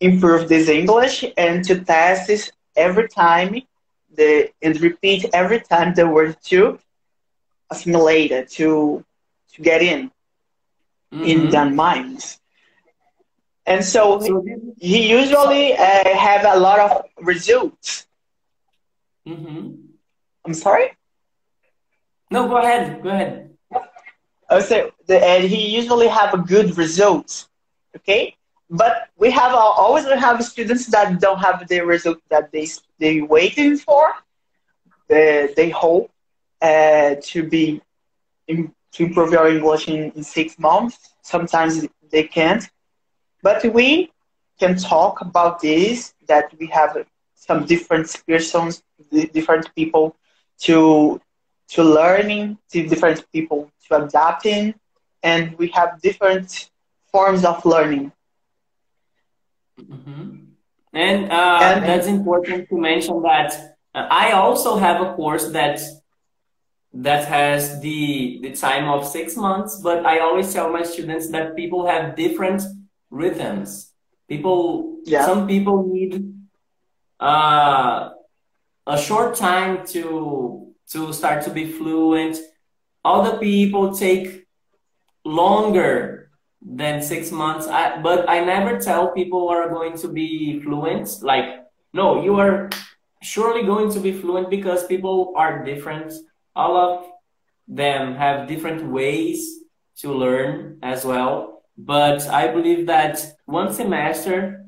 [0.00, 3.62] improve this English and to test this every time
[4.18, 6.78] the and repeat every time the word to
[7.70, 9.04] assimilate it to
[9.52, 10.10] to get in
[11.12, 11.24] mm-hmm.
[11.24, 12.40] in their minds.
[13.66, 14.42] And so, so
[14.78, 16.92] he usually uh, have a lot of
[17.32, 18.06] results.
[19.26, 19.64] Mm-hmm.
[20.44, 20.88] i'm sorry?
[22.30, 23.50] No go ahead go ahead.
[24.48, 27.48] I say the, and he usually have a good results
[27.96, 28.37] okay
[28.70, 32.66] but we have uh, always have students that don't have the result that they
[32.98, 34.08] they waiting for.
[35.10, 36.10] Uh, they hope
[36.60, 37.80] uh, to be
[38.46, 41.14] in, to improve your English in, in six months.
[41.22, 42.68] Sometimes they can't,
[43.42, 44.12] but we
[44.58, 46.14] can talk about this.
[46.26, 48.82] That we have some different persons,
[49.32, 50.14] different people
[50.60, 51.20] to
[51.68, 54.74] to learning, to different people to adapting,
[55.22, 56.70] and we have different
[57.10, 58.12] forms of learning
[59.78, 60.36] Mm-hmm.
[60.92, 65.80] And, uh, and, that's important to mention that uh, I also have a course that
[66.94, 71.54] that has the the time of six months, but I always tell my students that
[71.54, 72.62] people have different
[73.10, 73.92] rhythms.
[74.28, 75.24] People, yeah.
[75.24, 76.34] some people need
[77.20, 78.10] uh,
[78.86, 82.38] a short time to to start to be fluent.
[83.04, 84.46] Other people take
[85.24, 86.17] longer
[86.60, 87.66] than six months.
[87.66, 91.22] I, but I never tell people are going to be fluent.
[91.22, 92.70] Like, no, you are
[93.22, 96.12] surely going to be fluent because people are different.
[96.54, 97.06] All of
[97.66, 99.60] them have different ways
[99.98, 101.62] to learn as well.
[101.76, 104.66] But I believe that one semester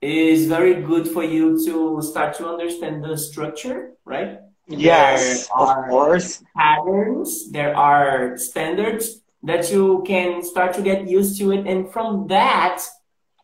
[0.00, 4.38] is very good for you to start to understand the structure, right?
[4.68, 6.42] Yes, of course.
[6.56, 11.66] Patterns, there are standards that you can start to get used to it.
[11.66, 12.82] And from that,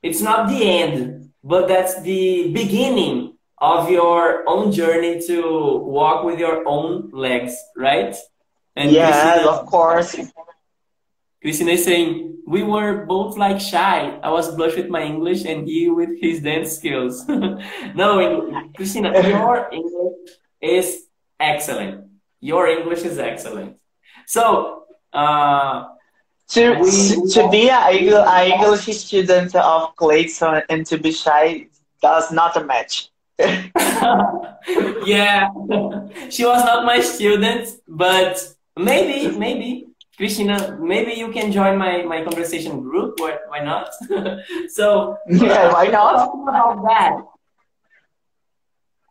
[0.03, 6.39] it's not the end, but that's the beginning of your own journey to walk with
[6.39, 8.15] your own legs, right?
[8.77, 10.17] And yeah, of course.
[11.41, 14.19] Christina is saying, we were both like shy.
[14.23, 17.25] I was blush with my English and he with his dance skills.
[17.95, 20.31] no, Christina, your English
[20.61, 21.07] is
[21.41, 22.07] excellent.
[22.41, 23.77] Your English is excellent.
[24.27, 24.84] So
[25.15, 25.85] uh,
[26.49, 31.69] to we, to be a English student of Clayton and to be shy
[32.03, 33.11] does not match.
[33.39, 35.49] yeah,
[36.31, 38.39] she was not my student, but
[38.77, 43.19] maybe, maybe, Christina, maybe you can join my, my conversation group.
[43.19, 43.93] Why, why not?
[44.69, 46.29] so, yeah, why not?
[46.29, 47.25] About that,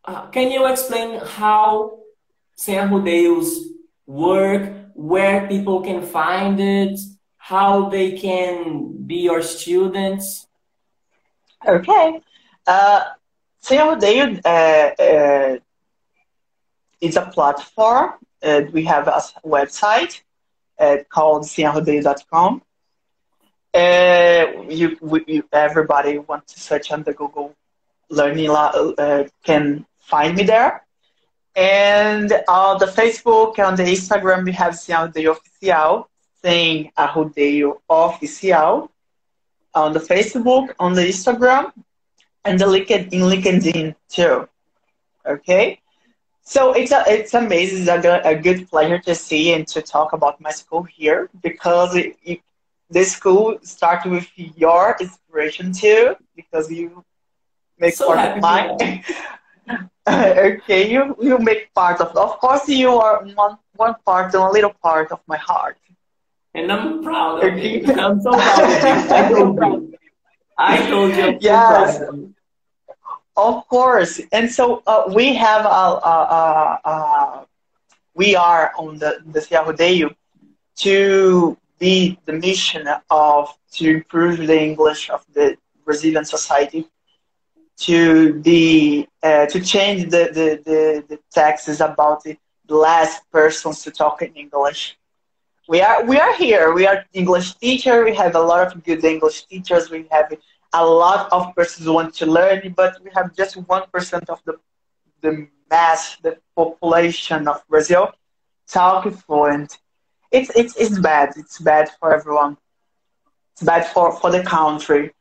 [0.05, 1.99] uh, can you explain how
[2.55, 3.65] Sem Rodeios
[4.05, 6.99] work where people can find it,
[7.37, 10.47] how they can be your students?
[11.67, 12.21] Okay.
[12.65, 13.03] Uh,
[13.59, 15.57] Sem Rodeio uh, uh,
[17.01, 18.13] is a platform.
[18.41, 20.21] Uh, we have a website
[20.79, 22.61] uh, called semrodeio.com.
[23.73, 27.55] Uh, you, you, everybody wants to search on the Google
[28.09, 30.82] Learning uh, can find me there.
[31.55, 36.07] And on the Facebook, on the Instagram, we have Sem Rodeio Oficial,
[36.41, 38.89] saying a Rodeio Oficial.
[39.75, 41.71] On the Facebook, on the Instagram,
[42.45, 44.47] and the LinkedIn, in LinkedIn too.
[45.25, 45.79] Okay?
[46.43, 47.87] So it's a, it's amazing.
[47.87, 51.95] It's a, a good pleasure to see and to talk about my school here because
[51.95, 52.41] it, it,
[52.89, 57.03] the school started with your inspiration too because you
[57.79, 59.03] make so part of mine.
[60.09, 62.15] okay, you you make part of.
[62.15, 65.77] Of course, you are one one part, a little part of my heart.
[66.53, 67.85] And I'm proud of you.
[67.97, 68.95] I'm so proud of you.
[69.09, 69.93] I told you.
[70.57, 71.37] I told you.
[71.39, 72.01] yes.
[73.35, 77.47] Of course, and so uh, we have a, a, a, a,
[78.13, 80.13] we are on the the Rodeio
[80.77, 86.87] to be the mission of to improve the English of the Brazilian society
[87.77, 93.91] to the uh, to change the, the, the, the taxes about the last persons to
[93.91, 94.97] talk in English.
[95.67, 96.73] we are we are here.
[96.73, 98.03] We are English teacher.
[98.03, 99.89] We have a lot of good English teachers.
[99.89, 100.31] We have
[100.73, 104.41] a lot of persons who want to learn, but we have just one percent of
[104.45, 104.55] the
[105.21, 108.11] the mass, the population of Brazil
[108.67, 109.77] talk fluent.
[110.31, 111.33] It's it's it's bad.
[111.37, 112.57] It's bad for everyone.
[113.53, 115.11] It's bad for for the country,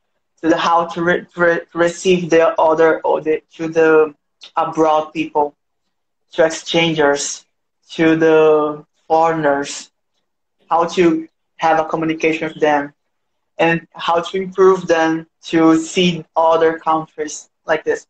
[0.43, 4.14] to the how to, re, to receive the other or the to the
[4.57, 5.55] abroad people,
[6.32, 7.45] to exchangers,
[7.90, 9.90] to the foreigners
[10.72, 12.95] how to have a communication with them
[13.59, 18.07] and how to improve them to see other countries like this.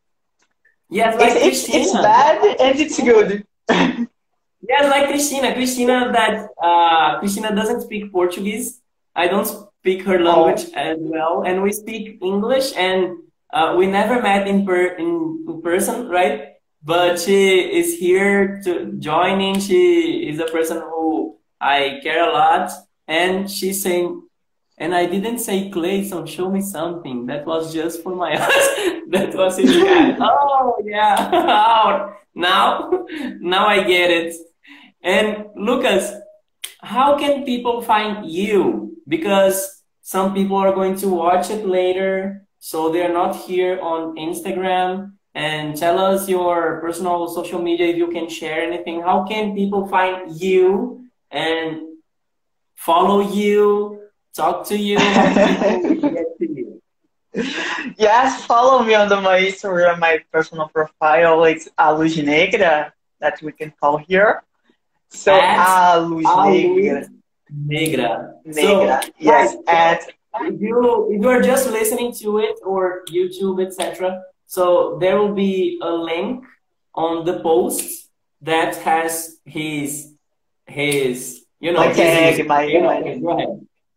[0.89, 3.45] Yes, like it's, it's, it's bad and it's good.
[3.69, 5.55] yes, like Cristina.
[5.55, 8.81] Cristina that uh, Cristina doesn't speak Portuguese.
[9.15, 9.49] I don't
[9.83, 10.79] speak her language oh.
[10.79, 12.73] as well, and we speak English.
[12.77, 13.19] And
[13.53, 16.55] uh, we never met in per in, in person, right?
[16.85, 19.59] But she is here to joining.
[19.59, 22.71] She is a person who I care a lot.
[23.07, 24.23] And she's saying,
[24.79, 27.27] and I didn't say Clayson, show me something.
[27.27, 28.69] That was just for my eyes.
[29.11, 30.19] that was his cat.
[30.21, 32.15] oh yeah.
[32.35, 33.07] now,
[33.41, 34.35] now I get it.
[35.03, 36.15] And Lucas,
[36.81, 38.82] how can people find you?
[39.07, 45.13] Because some people are going to watch it later, so they're not here on Instagram.
[45.35, 49.01] And tell us your personal social media if you can share anything.
[49.01, 51.81] How can people find you and
[52.75, 54.03] follow you,
[54.35, 54.99] talk to you,
[57.97, 61.45] Yes, follow me on the my Instagram, my personal profile.
[61.45, 64.43] It's a Luz Negra that we can call here.
[65.09, 67.09] So a Luz Negra.
[67.55, 68.35] Negra.
[68.45, 69.03] Negra.
[69.03, 69.99] So, yes, and
[70.41, 74.23] if you if you are just listening to it or YouTube, etc.
[74.47, 76.45] So there will be a link
[76.95, 78.09] on the post
[78.41, 80.15] that has his
[80.67, 82.67] his, you know, my tag, my,
[83.21, 83.47] my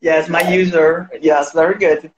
[0.01, 1.10] yes, my user.
[1.22, 2.12] Yes, very good.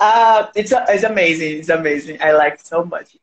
[0.00, 1.58] Uh, it's uh, it's amazing.
[1.58, 2.18] It's amazing.
[2.20, 3.16] I like so much.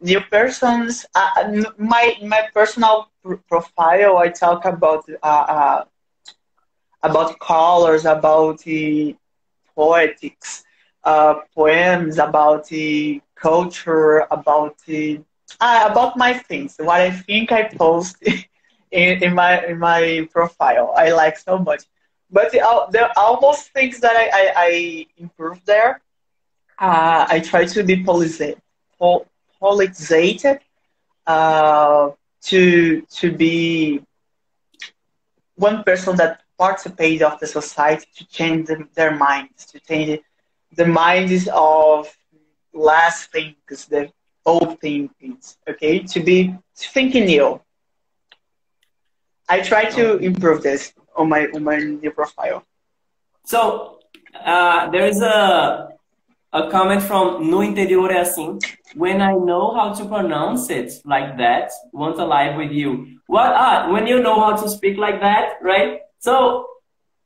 [0.00, 1.06] New persons.
[1.14, 4.18] Uh, my my personal pr profile.
[4.18, 5.84] I talk about uh, uh
[7.02, 9.16] about colors, about the
[9.74, 10.64] poetics,
[11.04, 15.20] uh, poems, about the culture, about the
[15.60, 16.76] uh, about my things.
[16.78, 18.16] What I think I post
[18.90, 20.92] in, in my in my profile.
[20.96, 21.84] I like so much.
[22.30, 26.00] But the, there almost things that I, I, I improve there.
[26.78, 28.58] Uh, I try to be polizated,
[28.98, 29.26] pol-
[31.26, 32.10] uh,
[32.42, 34.00] to to be
[35.56, 40.20] one person that participates of the society to change them, their minds, to change
[40.74, 42.08] the minds of
[42.72, 44.10] last things, the
[44.44, 45.58] old things.
[45.68, 47.60] Okay, to be thinking new,
[49.48, 52.64] I try to improve this on my on my new profile.
[53.44, 54.00] So
[54.44, 55.96] uh, there is a
[56.52, 58.58] a comment from No Interior é assim.
[58.94, 63.18] When I know how to pronounce it like that, want a live with you.
[63.26, 63.52] What?
[63.54, 66.00] Ah, when you know how to speak like that, right?
[66.18, 66.66] So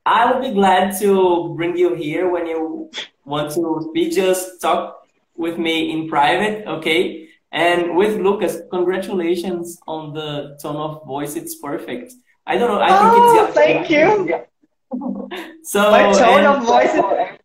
[0.04, 2.90] I will be glad to bring you here when you
[3.24, 4.12] want to speak.
[4.12, 7.28] Just talk with me in private, okay?
[7.52, 11.36] And with Lucas, congratulations on the tone of voice.
[11.36, 12.14] It's perfect.
[12.46, 12.80] I don't know.
[12.80, 14.44] I think oh, it's thank you.
[15.62, 16.94] so my tone of voice.
[16.94, 17.38] Is...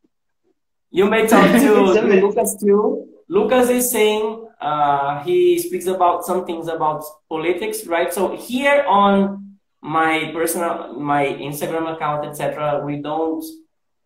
[0.91, 3.07] You may talk to, to Lucas too.
[3.27, 8.13] Lucas is saying uh, he speaks about some things about politics, right?
[8.13, 9.44] So here on
[9.85, 13.43] my personal, my Instagram account, etc., we don't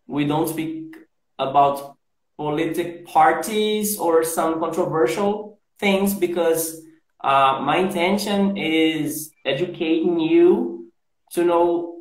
[0.06, 0.96] we don't speak
[1.38, 1.96] about
[2.36, 6.82] politic parties or some controversial things because
[7.22, 10.92] uh, my intention is educating you
[11.32, 11.96] to know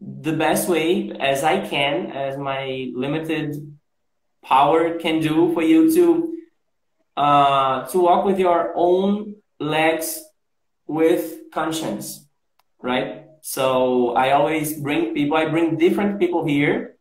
[0.00, 3.78] the best way as I can, as my limited
[4.44, 6.32] power can do for you to
[7.16, 10.24] uh, to walk with your own legs
[10.86, 12.21] with conscience,
[12.82, 13.26] right?
[13.40, 15.36] So I always bring people.
[15.36, 16.96] I bring different people here.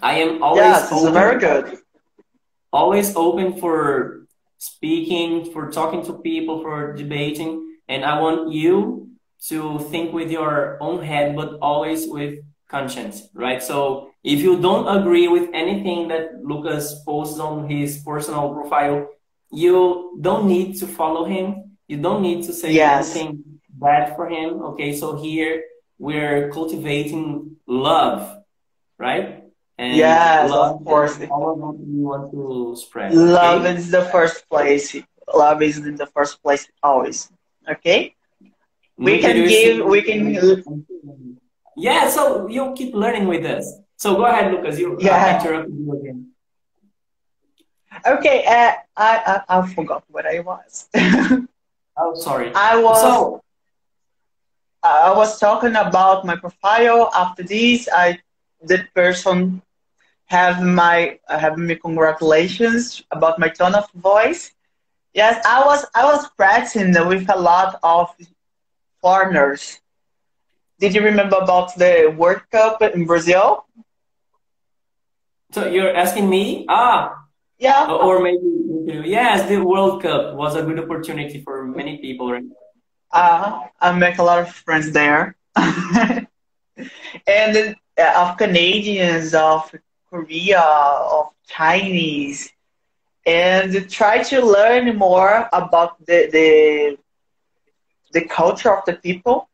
[0.00, 1.78] I am always yes, open, very good.
[2.72, 4.26] Always open for
[4.58, 7.78] speaking, for talking to people, for debating.
[7.88, 9.10] And I want you
[9.46, 13.62] to think with your own head, but always with conscience, right?
[13.62, 19.08] So if you don't agree with anything that Lucas posts on his personal profile,
[19.50, 21.78] you don't need to follow him.
[21.86, 23.14] You don't need to say yes.
[23.16, 24.62] anything bad for him.
[24.74, 24.94] Okay.
[24.94, 25.64] So here
[25.98, 28.42] we're cultivating love,
[28.98, 29.44] right?
[29.78, 31.18] And yes, of course.
[31.30, 33.14] All of what you want to spread.
[33.14, 33.76] Love okay?
[33.76, 34.96] is the first place.
[35.32, 37.30] Love is in the first place always.
[37.68, 38.14] Okay.
[38.96, 39.86] We can give.
[39.86, 41.38] We can.
[41.76, 43.78] Yeah, so you keep learning with us.
[43.96, 44.78] So go ahead, Lucas.
[44.78, 45.38] You yeah.
[45.38, 46.32] interrupted you again.
[48.06, 50.88] Okay, uh, I, I I forgot what I was.
[51.96, 52.52] oh, sorry.
[52.54, 53.00] I was.
[53.00, 53.42] So,
[54.82, 57.10] I was talking about my profile.
[57.14, 58.18] After this, I
[58.62, 59.62] the person
[60.26, 64.52] have my have me congratulations about my tone of voice.
[65.14, 68.14] Yes, I was I was practicing with a lot of
[69.00, 69.80] foreigners.
[70.78, 73.64] Did you remember about the World Cup in Brazil?
[75.52, 76.66] So you're asking me?
[76.68, 77.26] Ah,
[77.58, 77.90] yeah.
[77.90, 78.46] Or maybe
[79.08, 82.44] yes, the World Cup was a good opportunity for many people, right?
[83.12, 86.26] Uh, I make a lot of friends there, and
[87.26, 89.74] uh, of Canadians, of
[90.10, 92.52] Korea, of Chinese,
[93.26, 96.98] and try to learn more about the the
[98.12, 99.48] the culture of the people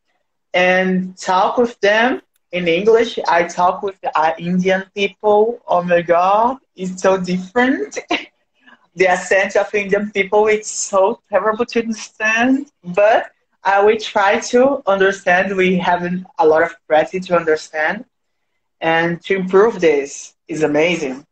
[0.55, 2.20] and talk with them
[2.52, 3.18] in English.
[3.28, 5.61] I talk with the uh, Indian people.
[5.66, 7.98] Oh my God, it's so different.
[8.96, 13.30] the accent of Indian people it's so terrible to understand, but
[13.64, 15.56] uh, we try to understand.
[15.56, 16.02] We have
[16.38, 18.04] a lot of practice to understand
[18.80, 21.26] and to improve this is amazing.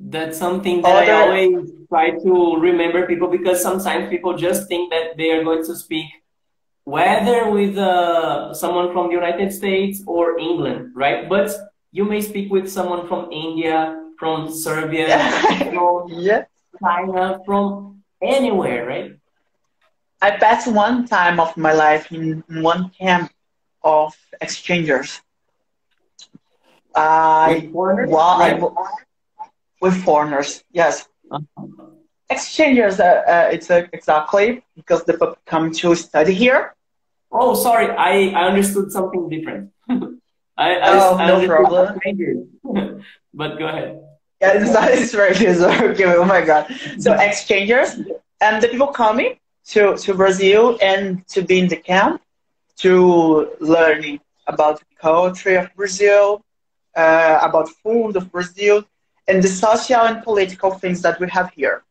[0.00, 4.90] That's something that Other, I always try to remember people because sometimes people just think
[4.90, 6.06] that they are going to speak
[6.84, 11.28] whether with uh, someone from the United States or England, right?
[11.28, 11.50] But
[11.90, 15.08] you may speak with someone from India, from Serbia,
[15.74, 16.44] from yeah.
[16.80, 19.12] China, from anywhere, right?
[20.20, 23.30] I passed one time of my life in one camp
[23.82, 25.20] of exchangers.
[26.94, 28.10] I, with foreigners?
[28.10, 28.62] Well, right.
[28.62, 29.48] I,
[29.80, 31.06] with foreigners, yes.
[31.30, 31.66] Uh-huh.
[32.30, 36.74] Exchangers, uh, uh, it's uh, exactly because the people come to study here.
[37.30, 39.70] Oh, sorry, I, I understood something different.
[39.88, 42.00] I, I, oh, I no problem.
[43.34, 44.00] but go ahead.
[44.40, 45.60] Yeah, it's not strangers.
[45.60, 46.66] okay, oh my god.
[46.98, 48.00] So exchangers,
[48.40, 49.36] and the people coming
[49.68, 52.22] to, to Brazil and to be in the camp
[52.78, 56.42] to learning about the culture of Brazil,
[56.96, 58.84] uh, about food of Brazil,
[59.28, 61.82] and the social and political things that we have here.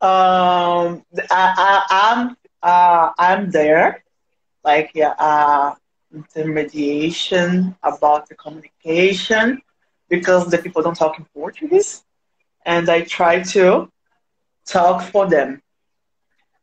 [0.00, 4.02] Um, I, am I'm, uh, I'm there,
[4.64, 5.74] like yeah, uh,
[6.12, 9.62] intermediation about the communication
[10.08, 12.02] because the people don't talk in Portuguese,
[12.66, 13.88] and I try to
[14.66, 15.62] talk for them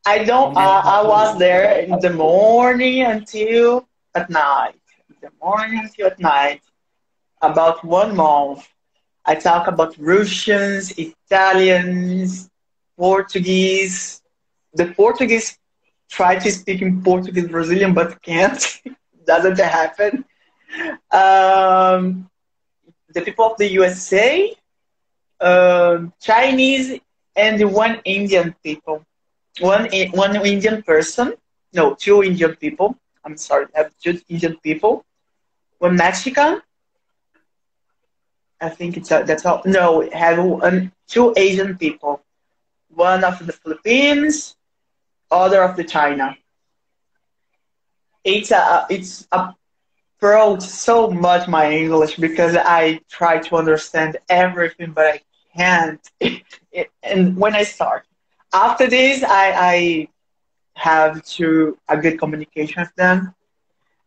[0.10, 0.58] I don't.
[0.58, 4.82] Uh, I was there in the morning until at night.
[5.10, 6.62] In the morning until at night,
[7.42, 8.68] about one month.
[9.32, 12.50] I talk about Russians, Italians,
[12.98, 14.24] Portuguese.
[14.74, 15.48] The Portuguese
[16.10, 18.62] try to speak in Portuguese Brazilian, but can't.
[19.32, 20.26] Doesn't happen.
[21.22, 22.02] Um,
[23.16, 24.56] the people of the USA,
[25.40, 27.00] um, Chinese,
[27.36, 29.06] and the one Indian people
[29.60, 31.34] one one Indian person,
[31.74, 32.96] no, two Indian people.
[33.26, 35.06] I'm sorry, I have two Indian people.
[35.80, 36.62] One Mexican.
[38.62, 39.62] I think it's a, that's all.
[39.66, 42.22] No, have one, two Asian people.
[42.94, 44.56] One of the Philippines,
[45.32, 46.38] other of the China.
[48.24, 55.06] It's a it's approached so much my English because I try to understand everything, but
[55.06, 55.22] I
[55.56, 56.02] can't.
[57.04, 58.06] and when I start,
[58.54, 60.08] after this, I, I
[60.76, 63.36] have to a good communication with them.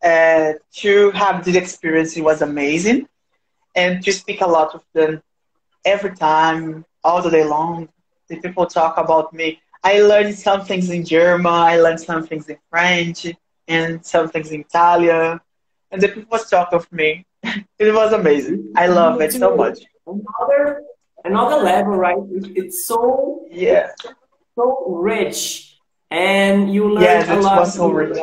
[0.02, 3.06] Uh, to have this experience, it was amazing,
[3.76, 5.22] and to speak a lot with them
[5.84, 7.88] every time, all the day long.
[8.28, 9.60] The people talk about me.
[9.84, 11.46] I learned some things in German.
[11.46, 13.26] I learned some things in French
[13.68, 15.40] and some things in Italian,
[15.90, 17.24] and the people talk of me.
[17.78, 18.72] it was amazing.
[18.76, 19.78] I love it so much.
[20.06, 20.82] Another
[21.24, 22.16] another level, right?
[22.56, 24.10] It's so yeah so
[24.56, 25.78] rich
[26.10, 27.64] and you learn yeah, a lot.
[27.64, 28.18] So rich.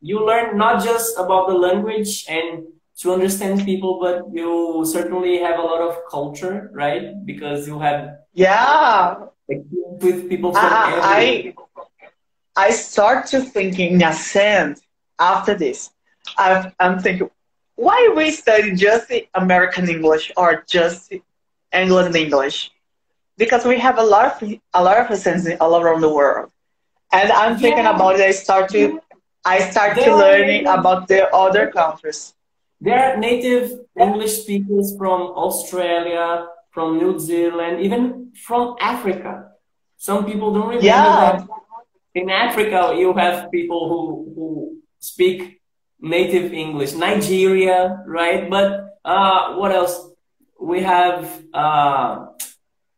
[0.00, 2.66] You learn not just about the language and
[2.98, 7.24] to understand people, but you certainly have a lot of culture, right?
[7.24, 9.16] Because you have yeah
[9.48, 11.54] with people from I,
[12.56, 14.80] I I start to thinking in a sense
[15.18, 15.90] after this.
[16.38, 17.30] i am thinking,
[17.76, 21.12] why we study just the American English or just
[21.72, 22.70] England English?
[23.36, 26.50] Because we have a lot of a lot of friends all around the world,
[27.12, 27.94] and I'm thinking yeah.
[27.94, 28.22] about it.
[28.22, 29.00] I start to
[29.44, 32.34] I start to learning about the other countries.
[32.80, 39.52] There are native English speakers from Australia, from New Zealand, even from Africa.
[39.96, 41.40] Some people don't remember yeah.
[41.40, 41.48] that
[42.14, 44.00] in Africa you have people who
[44.34, 44.48] who
[44.98, 45.60] speak
[46.00, 46.92] native English.
[46.94, 48.48] Nigeria, right?
[48.50, 50.10] But uh, what else?
[50.60, 52.26] We have uh,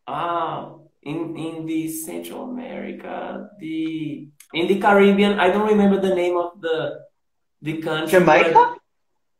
[0.09, 5.39] uh, in in the Central America, the in the Caribbean.
[5.39, 7.05] I don't remember the name of the
[7.61, 8.19] the country.
[8.19, 8.75] Jamaica.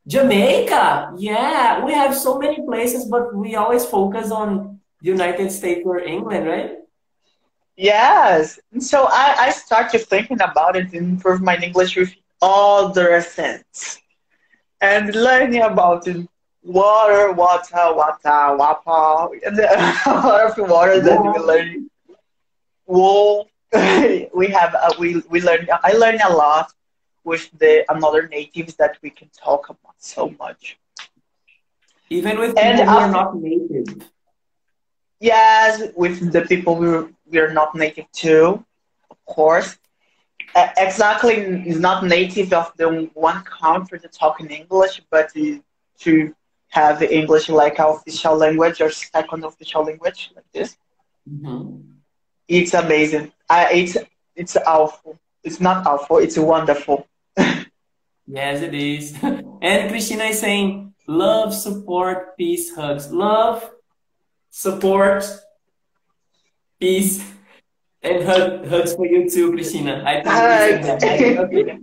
[0.07, 1.13] Jamaica.
[1.17, 5.99] Yeah, we have so many places, but we always focus on the United States or
[5.99, 6.71] England, right?
[7.75, 8.59] Yes.
[8.79, 13.99] So I, I started thinking about it to improve my English with other accents.
[14.81, 16.27] And learning about it,
[16.69, 21.89] water, water, water, wapa, and a lot of water that we learn.
[22.85, 23.49] Wool.
[24.33, 25.67] we have uh, we we learn.
[25.83, 26.71] I learn a lot
[27.23, 30.77] with the another natives that we can talk about so much.
[32.09, 34.09] Even with people And who are not native.
[35.19, 36.89] Yes, with the people we
[37.31, 38.63] we're not native to,
[39.11, 39.77] of course.
[40.55, 41.35] Uh, exactly,
[41.69, 45.31] is not native of the one country to talk in English, but
[45.99, 46.33] to
[46.69, 50.77] have the English like our official language or second official language like this.
[51.29, 51.83] Mhm.
[52.47, 53.31] It's amazing.
[53.49, 53.97] I, it's
[54.35, 55.19] it's awful.
[55.43, 56.17] It's not awful.
[56.17, 57.07] It's wonderful.
[58.31, 59.17] Yes, it is.
[59.61, 63.11] And Christina is saying, love, support, peace, hugs.
[63.11, 63.67] Love,
[64.51, 65.25] support,
[66.79, 67.23] peace,
[68.01, 70.03] and hug, hugs for you too, Christina.
[70.05, 71.03] I think you said that.
[71.03, 71.79] I- okay.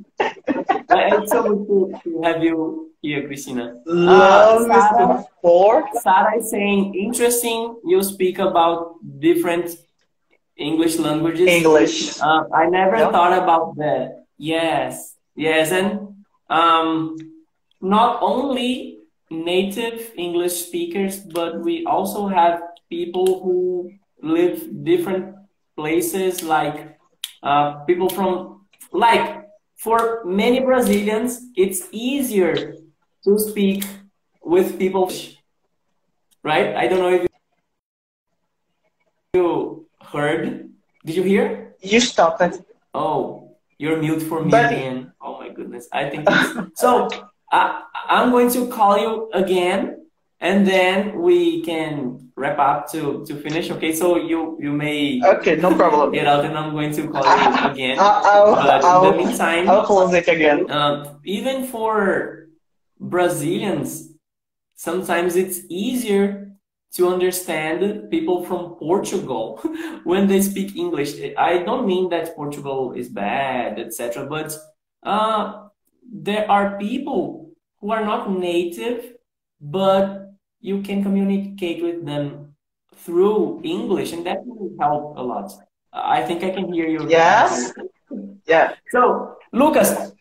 [1.19, 3.65] It's so good to have you here, Christina.
[3.87, 8.79] Love Uh, Sarah, for Sarah is saying, interesting, you speak about
[9.27, 9.67] different
[10.69, 11.47] English languages.
[11.61, 11.97] English.
[12.21, 13.13] Uh, I never Yeah.
[13.15, 14.27] thought about that.
[14.39, 15.89] Yes, yes, and
[16.59, 17.17] um,
[17.81, 18.99] not only
[19.31, 22.55] native English speakers, but we also have
[22.97, 23.59] people who
[24.23, 24.57] live
[24.91, 25.25] different
[25.79, 26.79] places, like
[27.43, 28.31] uh, people from
[28.93, 29.27] like
[29.85, 32.55] for many Brazilians, it's easier
[33.27, 33.85] to speak
[34.43, 35.11] with people,
[36.45, 36.75] right?
[36.77, 37.27] I don't know if
[39.35, 40.71] you heard.
[41.05, 41.75] Did you hear?
[41.83, 42.65] You stopped it.
[42.95, 45.13] Oh, you're mute for me But- again.
[45.21, 45.89] Oh my goodness.
[45.93, 46.29] I think
[46.75, 47.09] so.
[47.51, 50.07] I, I'm going to call you again,
[50.41, 53.71] and then we can wrap up to to finish.
[53.71, 56.13] Okay, so you you may Okay, no problem.
[56.13, 57.99] get out, and I'm going to call you again.
[57.99, 60.71] I'll, But I'll, in the meantime, I'll close it again.
[60.71, 62.46] um, even for
[63.01, 64.13] Brazilians,
[64.75, 66.53] sometimes it's easier
[66.93, 69.61] to understand people from Portugal
[70.05, 71.15] when they speak English.
[71.37, 74.57] I don't mean that Portugal is bad, etc., but
[75.03, 75.69] uh,
[76.11, 79.15] there are people who are not native,
[79.61, 82.55] but you can communicate with them
[82.97, 85.53] through English, and that will help a lot.
[85.93, 87.09] I think I can hear you.
[87.09, 87.73] Yes.
[88.47, 88.75] Yeah.
[88.93, 90.13] So, Lucas,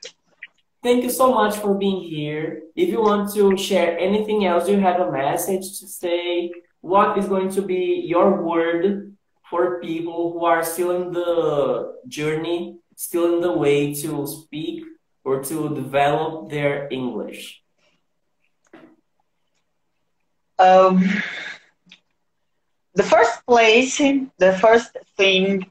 [0.86, 2.62] thank you so much for being here.
[2.76, 6.52] If you want to share anything else, you have a message to say.
[6.82, 9.18] What is going to be your word
[9.50, 14.84] for people who are still in the journey, still in the way to speak
[15.24, 17.64] or to develop their English?
[20.60, 21.04] Um,
[22.94, 25.66] the first place, the first thing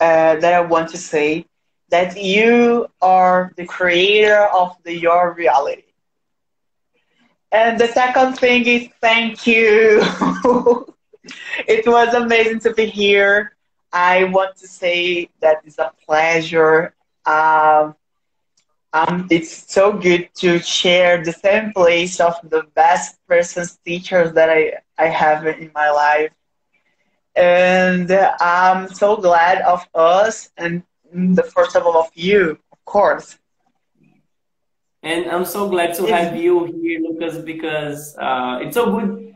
[0.00, 1.46] uh, that I want to say
[1.90, 5.84] that you are the creator of the, your reality.
[7.52, 10.00] And the second thing is thank you.
[11.66, 13.54] it was amazing to be here.
[13.92, 16.94] I want to say that it's a pleasure.
[17.24, 17.94] Um,
[18.92, 24.50] um, it's so good to share the same place of the best persons, teachers that
[24.50, 26.32] I, I have in my life.
[27.34, 28.10] And
[28.40, 30.82] I'm so glad of us and
[31.14, 33.38] the first of all of you, of course.
[35.02, 39.34] And I'm so glad to have you here, Lucas, because uh, it's so good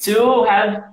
[0.00, 0.84] to have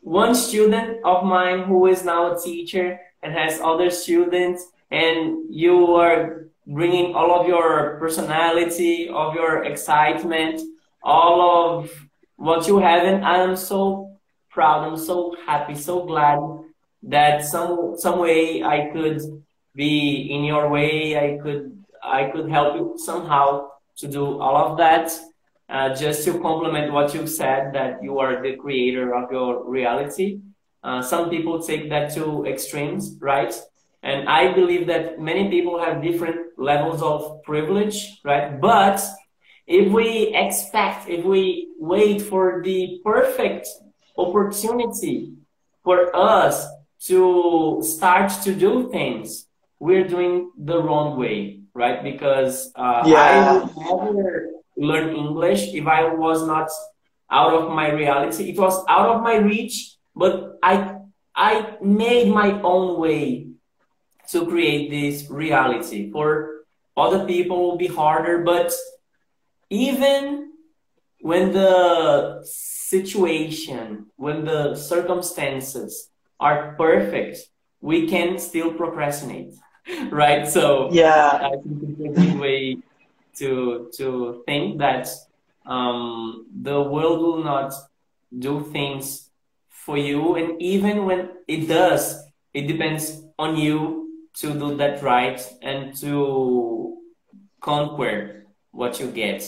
[0.00, 5.94] one student of mine who is now a teacher and has other students, and you
[5.94, 10.60] are bringing all of your personality, of your excitement,
[11.02, 11.40] all
[11.78, 11.90] of
[12.36, 14.18] what you have, and I'm so
[14.50, 14.84] proud.
[14.86, 16.38] I'm so happy, so glad
[17.02, 19.20] that some some way I could
[19.74, 21.16] be in your way.
[21.18, 25.10] I could I could help you somehow to do all of that.
[25.68, 30.38] Uh, just to complement what you said, that you are the creator of your reality.
[30.82, 33.54] Uh, some people take that to extremes, right?
[34.02, 38.60] And I believe that many people have different levels of privilege, right?
[38.60, 39.00] But
[39.66, 43.68] if we expect, if we wait for the perfect
[44.18, 45.32] opportunity
[45.84, 46.66] for us
[47.08, 49.46] to start to do things,
[49.78, 51.58] we're doing the wrong way.
[51.74, 52.02] right?
[52.04, 53.18] Because uh, Yeah.
[53.18, 56.68] I would never learn English if I was not
[57.30, 58.50] out of my reality.
[58.52, 61.00] It was out of my reach, but I
[61.34, 63.48] I made my own way
[64.32, 66.12] to create this reality.
[66.12, 66.60] For
[66.94, 68.68] other people, it will be harder, but
[69.70, 70.52] even
[71.24, 76.11] when the situation, when the circumstances
[76.42, 77.38] are perfect,
[77.80, 79.54] we can still procrastinate,
[80.10, 80.48] right?
[80.48, 81.48] So Yeah.
[81.48, 82.78] I think it's a good way
[83.38, 85.08] to to think that
[85.64, 87.72] um, the world will not
[88.38, 89.30] do things
[89.68, 92.22] for you, and even when it does,
[92.52, 96.98] it depends on you to do that right and to
[97.60, 99.42] conquer what you get.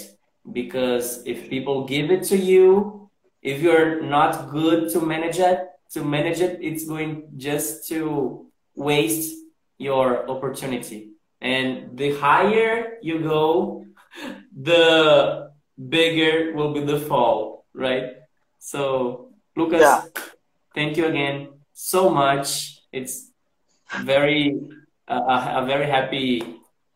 [0.52, 3.10] Because if people give it to you,
[3.42, 9.34] if you're not good to manage it, to manage it, it's going just to waste
[9.78, 11.10] your opportunity.
[11.40, 13.86] And the higher you go,
[14.56, 18.16] the bigger will be the fall, right?
[18.58, 20.02] So, Lucas, Yeah.
[20.74, 22.80] thank you again so much.
[22.92, 23.30] It's
[24.02, 24.58] very
[25.08, 26.42] a, a a very happy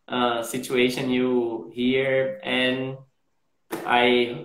[0.07, 2.97] uh, situation you here, and
[3.85, 4.43] I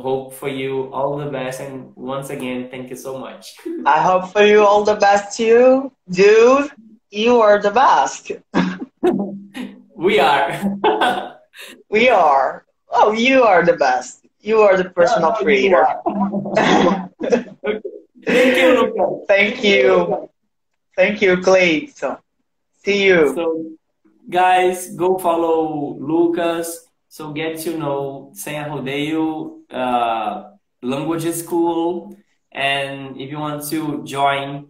[0.00, 1.60] hope for you all the best.
[1.60, 3.56] And once again, thank you so much.
[3.86, 5.92] I hope for you all the best too.
[6.10, 6.70] Dude,
[7.10, 8.32] you are the best.
[9.98, 10.48] We are.
[11.90, 12.64] We are.
[12.88, 14.24] Oh, you are the best.
[14.40, 15.86] You are the personal oh, You creator.
[17.20, 17.80] Okay.
[18.24, 19.24] Thank you, Lucas.
[19.26, 20.30] Thank you.
[20.94, 21.86] Thank you, Clay.
[21.86, 22.18] So,
[22.84, 23.34] see you.
[23.34, 23.72] So,
[24.30, 26.87] guys, go follow Lucas.
[27.08, 30.50] So get to know Sem Rodeio uh,
[30.82, 32.16] Language School.
[32.52, 34.68] And if you want to join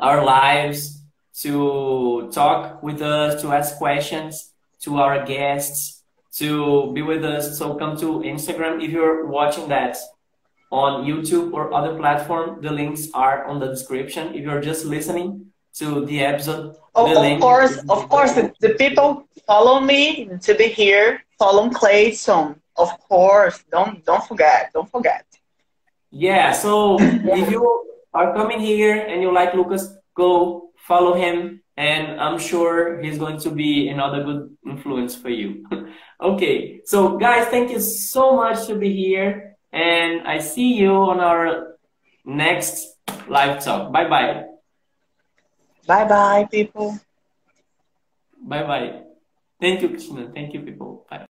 [0.00, 1.02] our lives,
[1.40, 6.02] to talk with us, to ask questions to our guests,
[6.32, 8.82] to be with us, so come to Instagram.
[8.82, 9.96] If you're watching that
[10.70, 14.34] on YouTube or other platform, the links are on the description.
[14.34, 18.52] If you're just listening to the episode, the Oh, of link course, of course, the,
[18.60, 21.22] the people follow me to be here.
[21.38, 22.56] Follow Clayson.
[22.76, 24.70] Of course, don't don't forget.
[24.72, 25.24] Don't forget.
[26.10, 27.62] Yeah, so if you
[28.14, 33.38] are coming here and you like Lucas, go follow him, and I'm sure he's going
[33.40, 35.66] to be another good influence for you.
[36.20, 41.20] okay, so guys, thank you so much to be here, and I see you on
[41.20, 41.76] our
[42.24, 42.96] next
[43.28, 43.92] live talk.
[43.92, 44.44] Bye bye.
[45.86, 46.98] Bye bye, people.
[48.40, 49.02] Bye bye.
[49.60, 50.30] Thank you, Krishna.
[50.32, 51.06] Thank you, people.
[51.10, 51.24] Bye.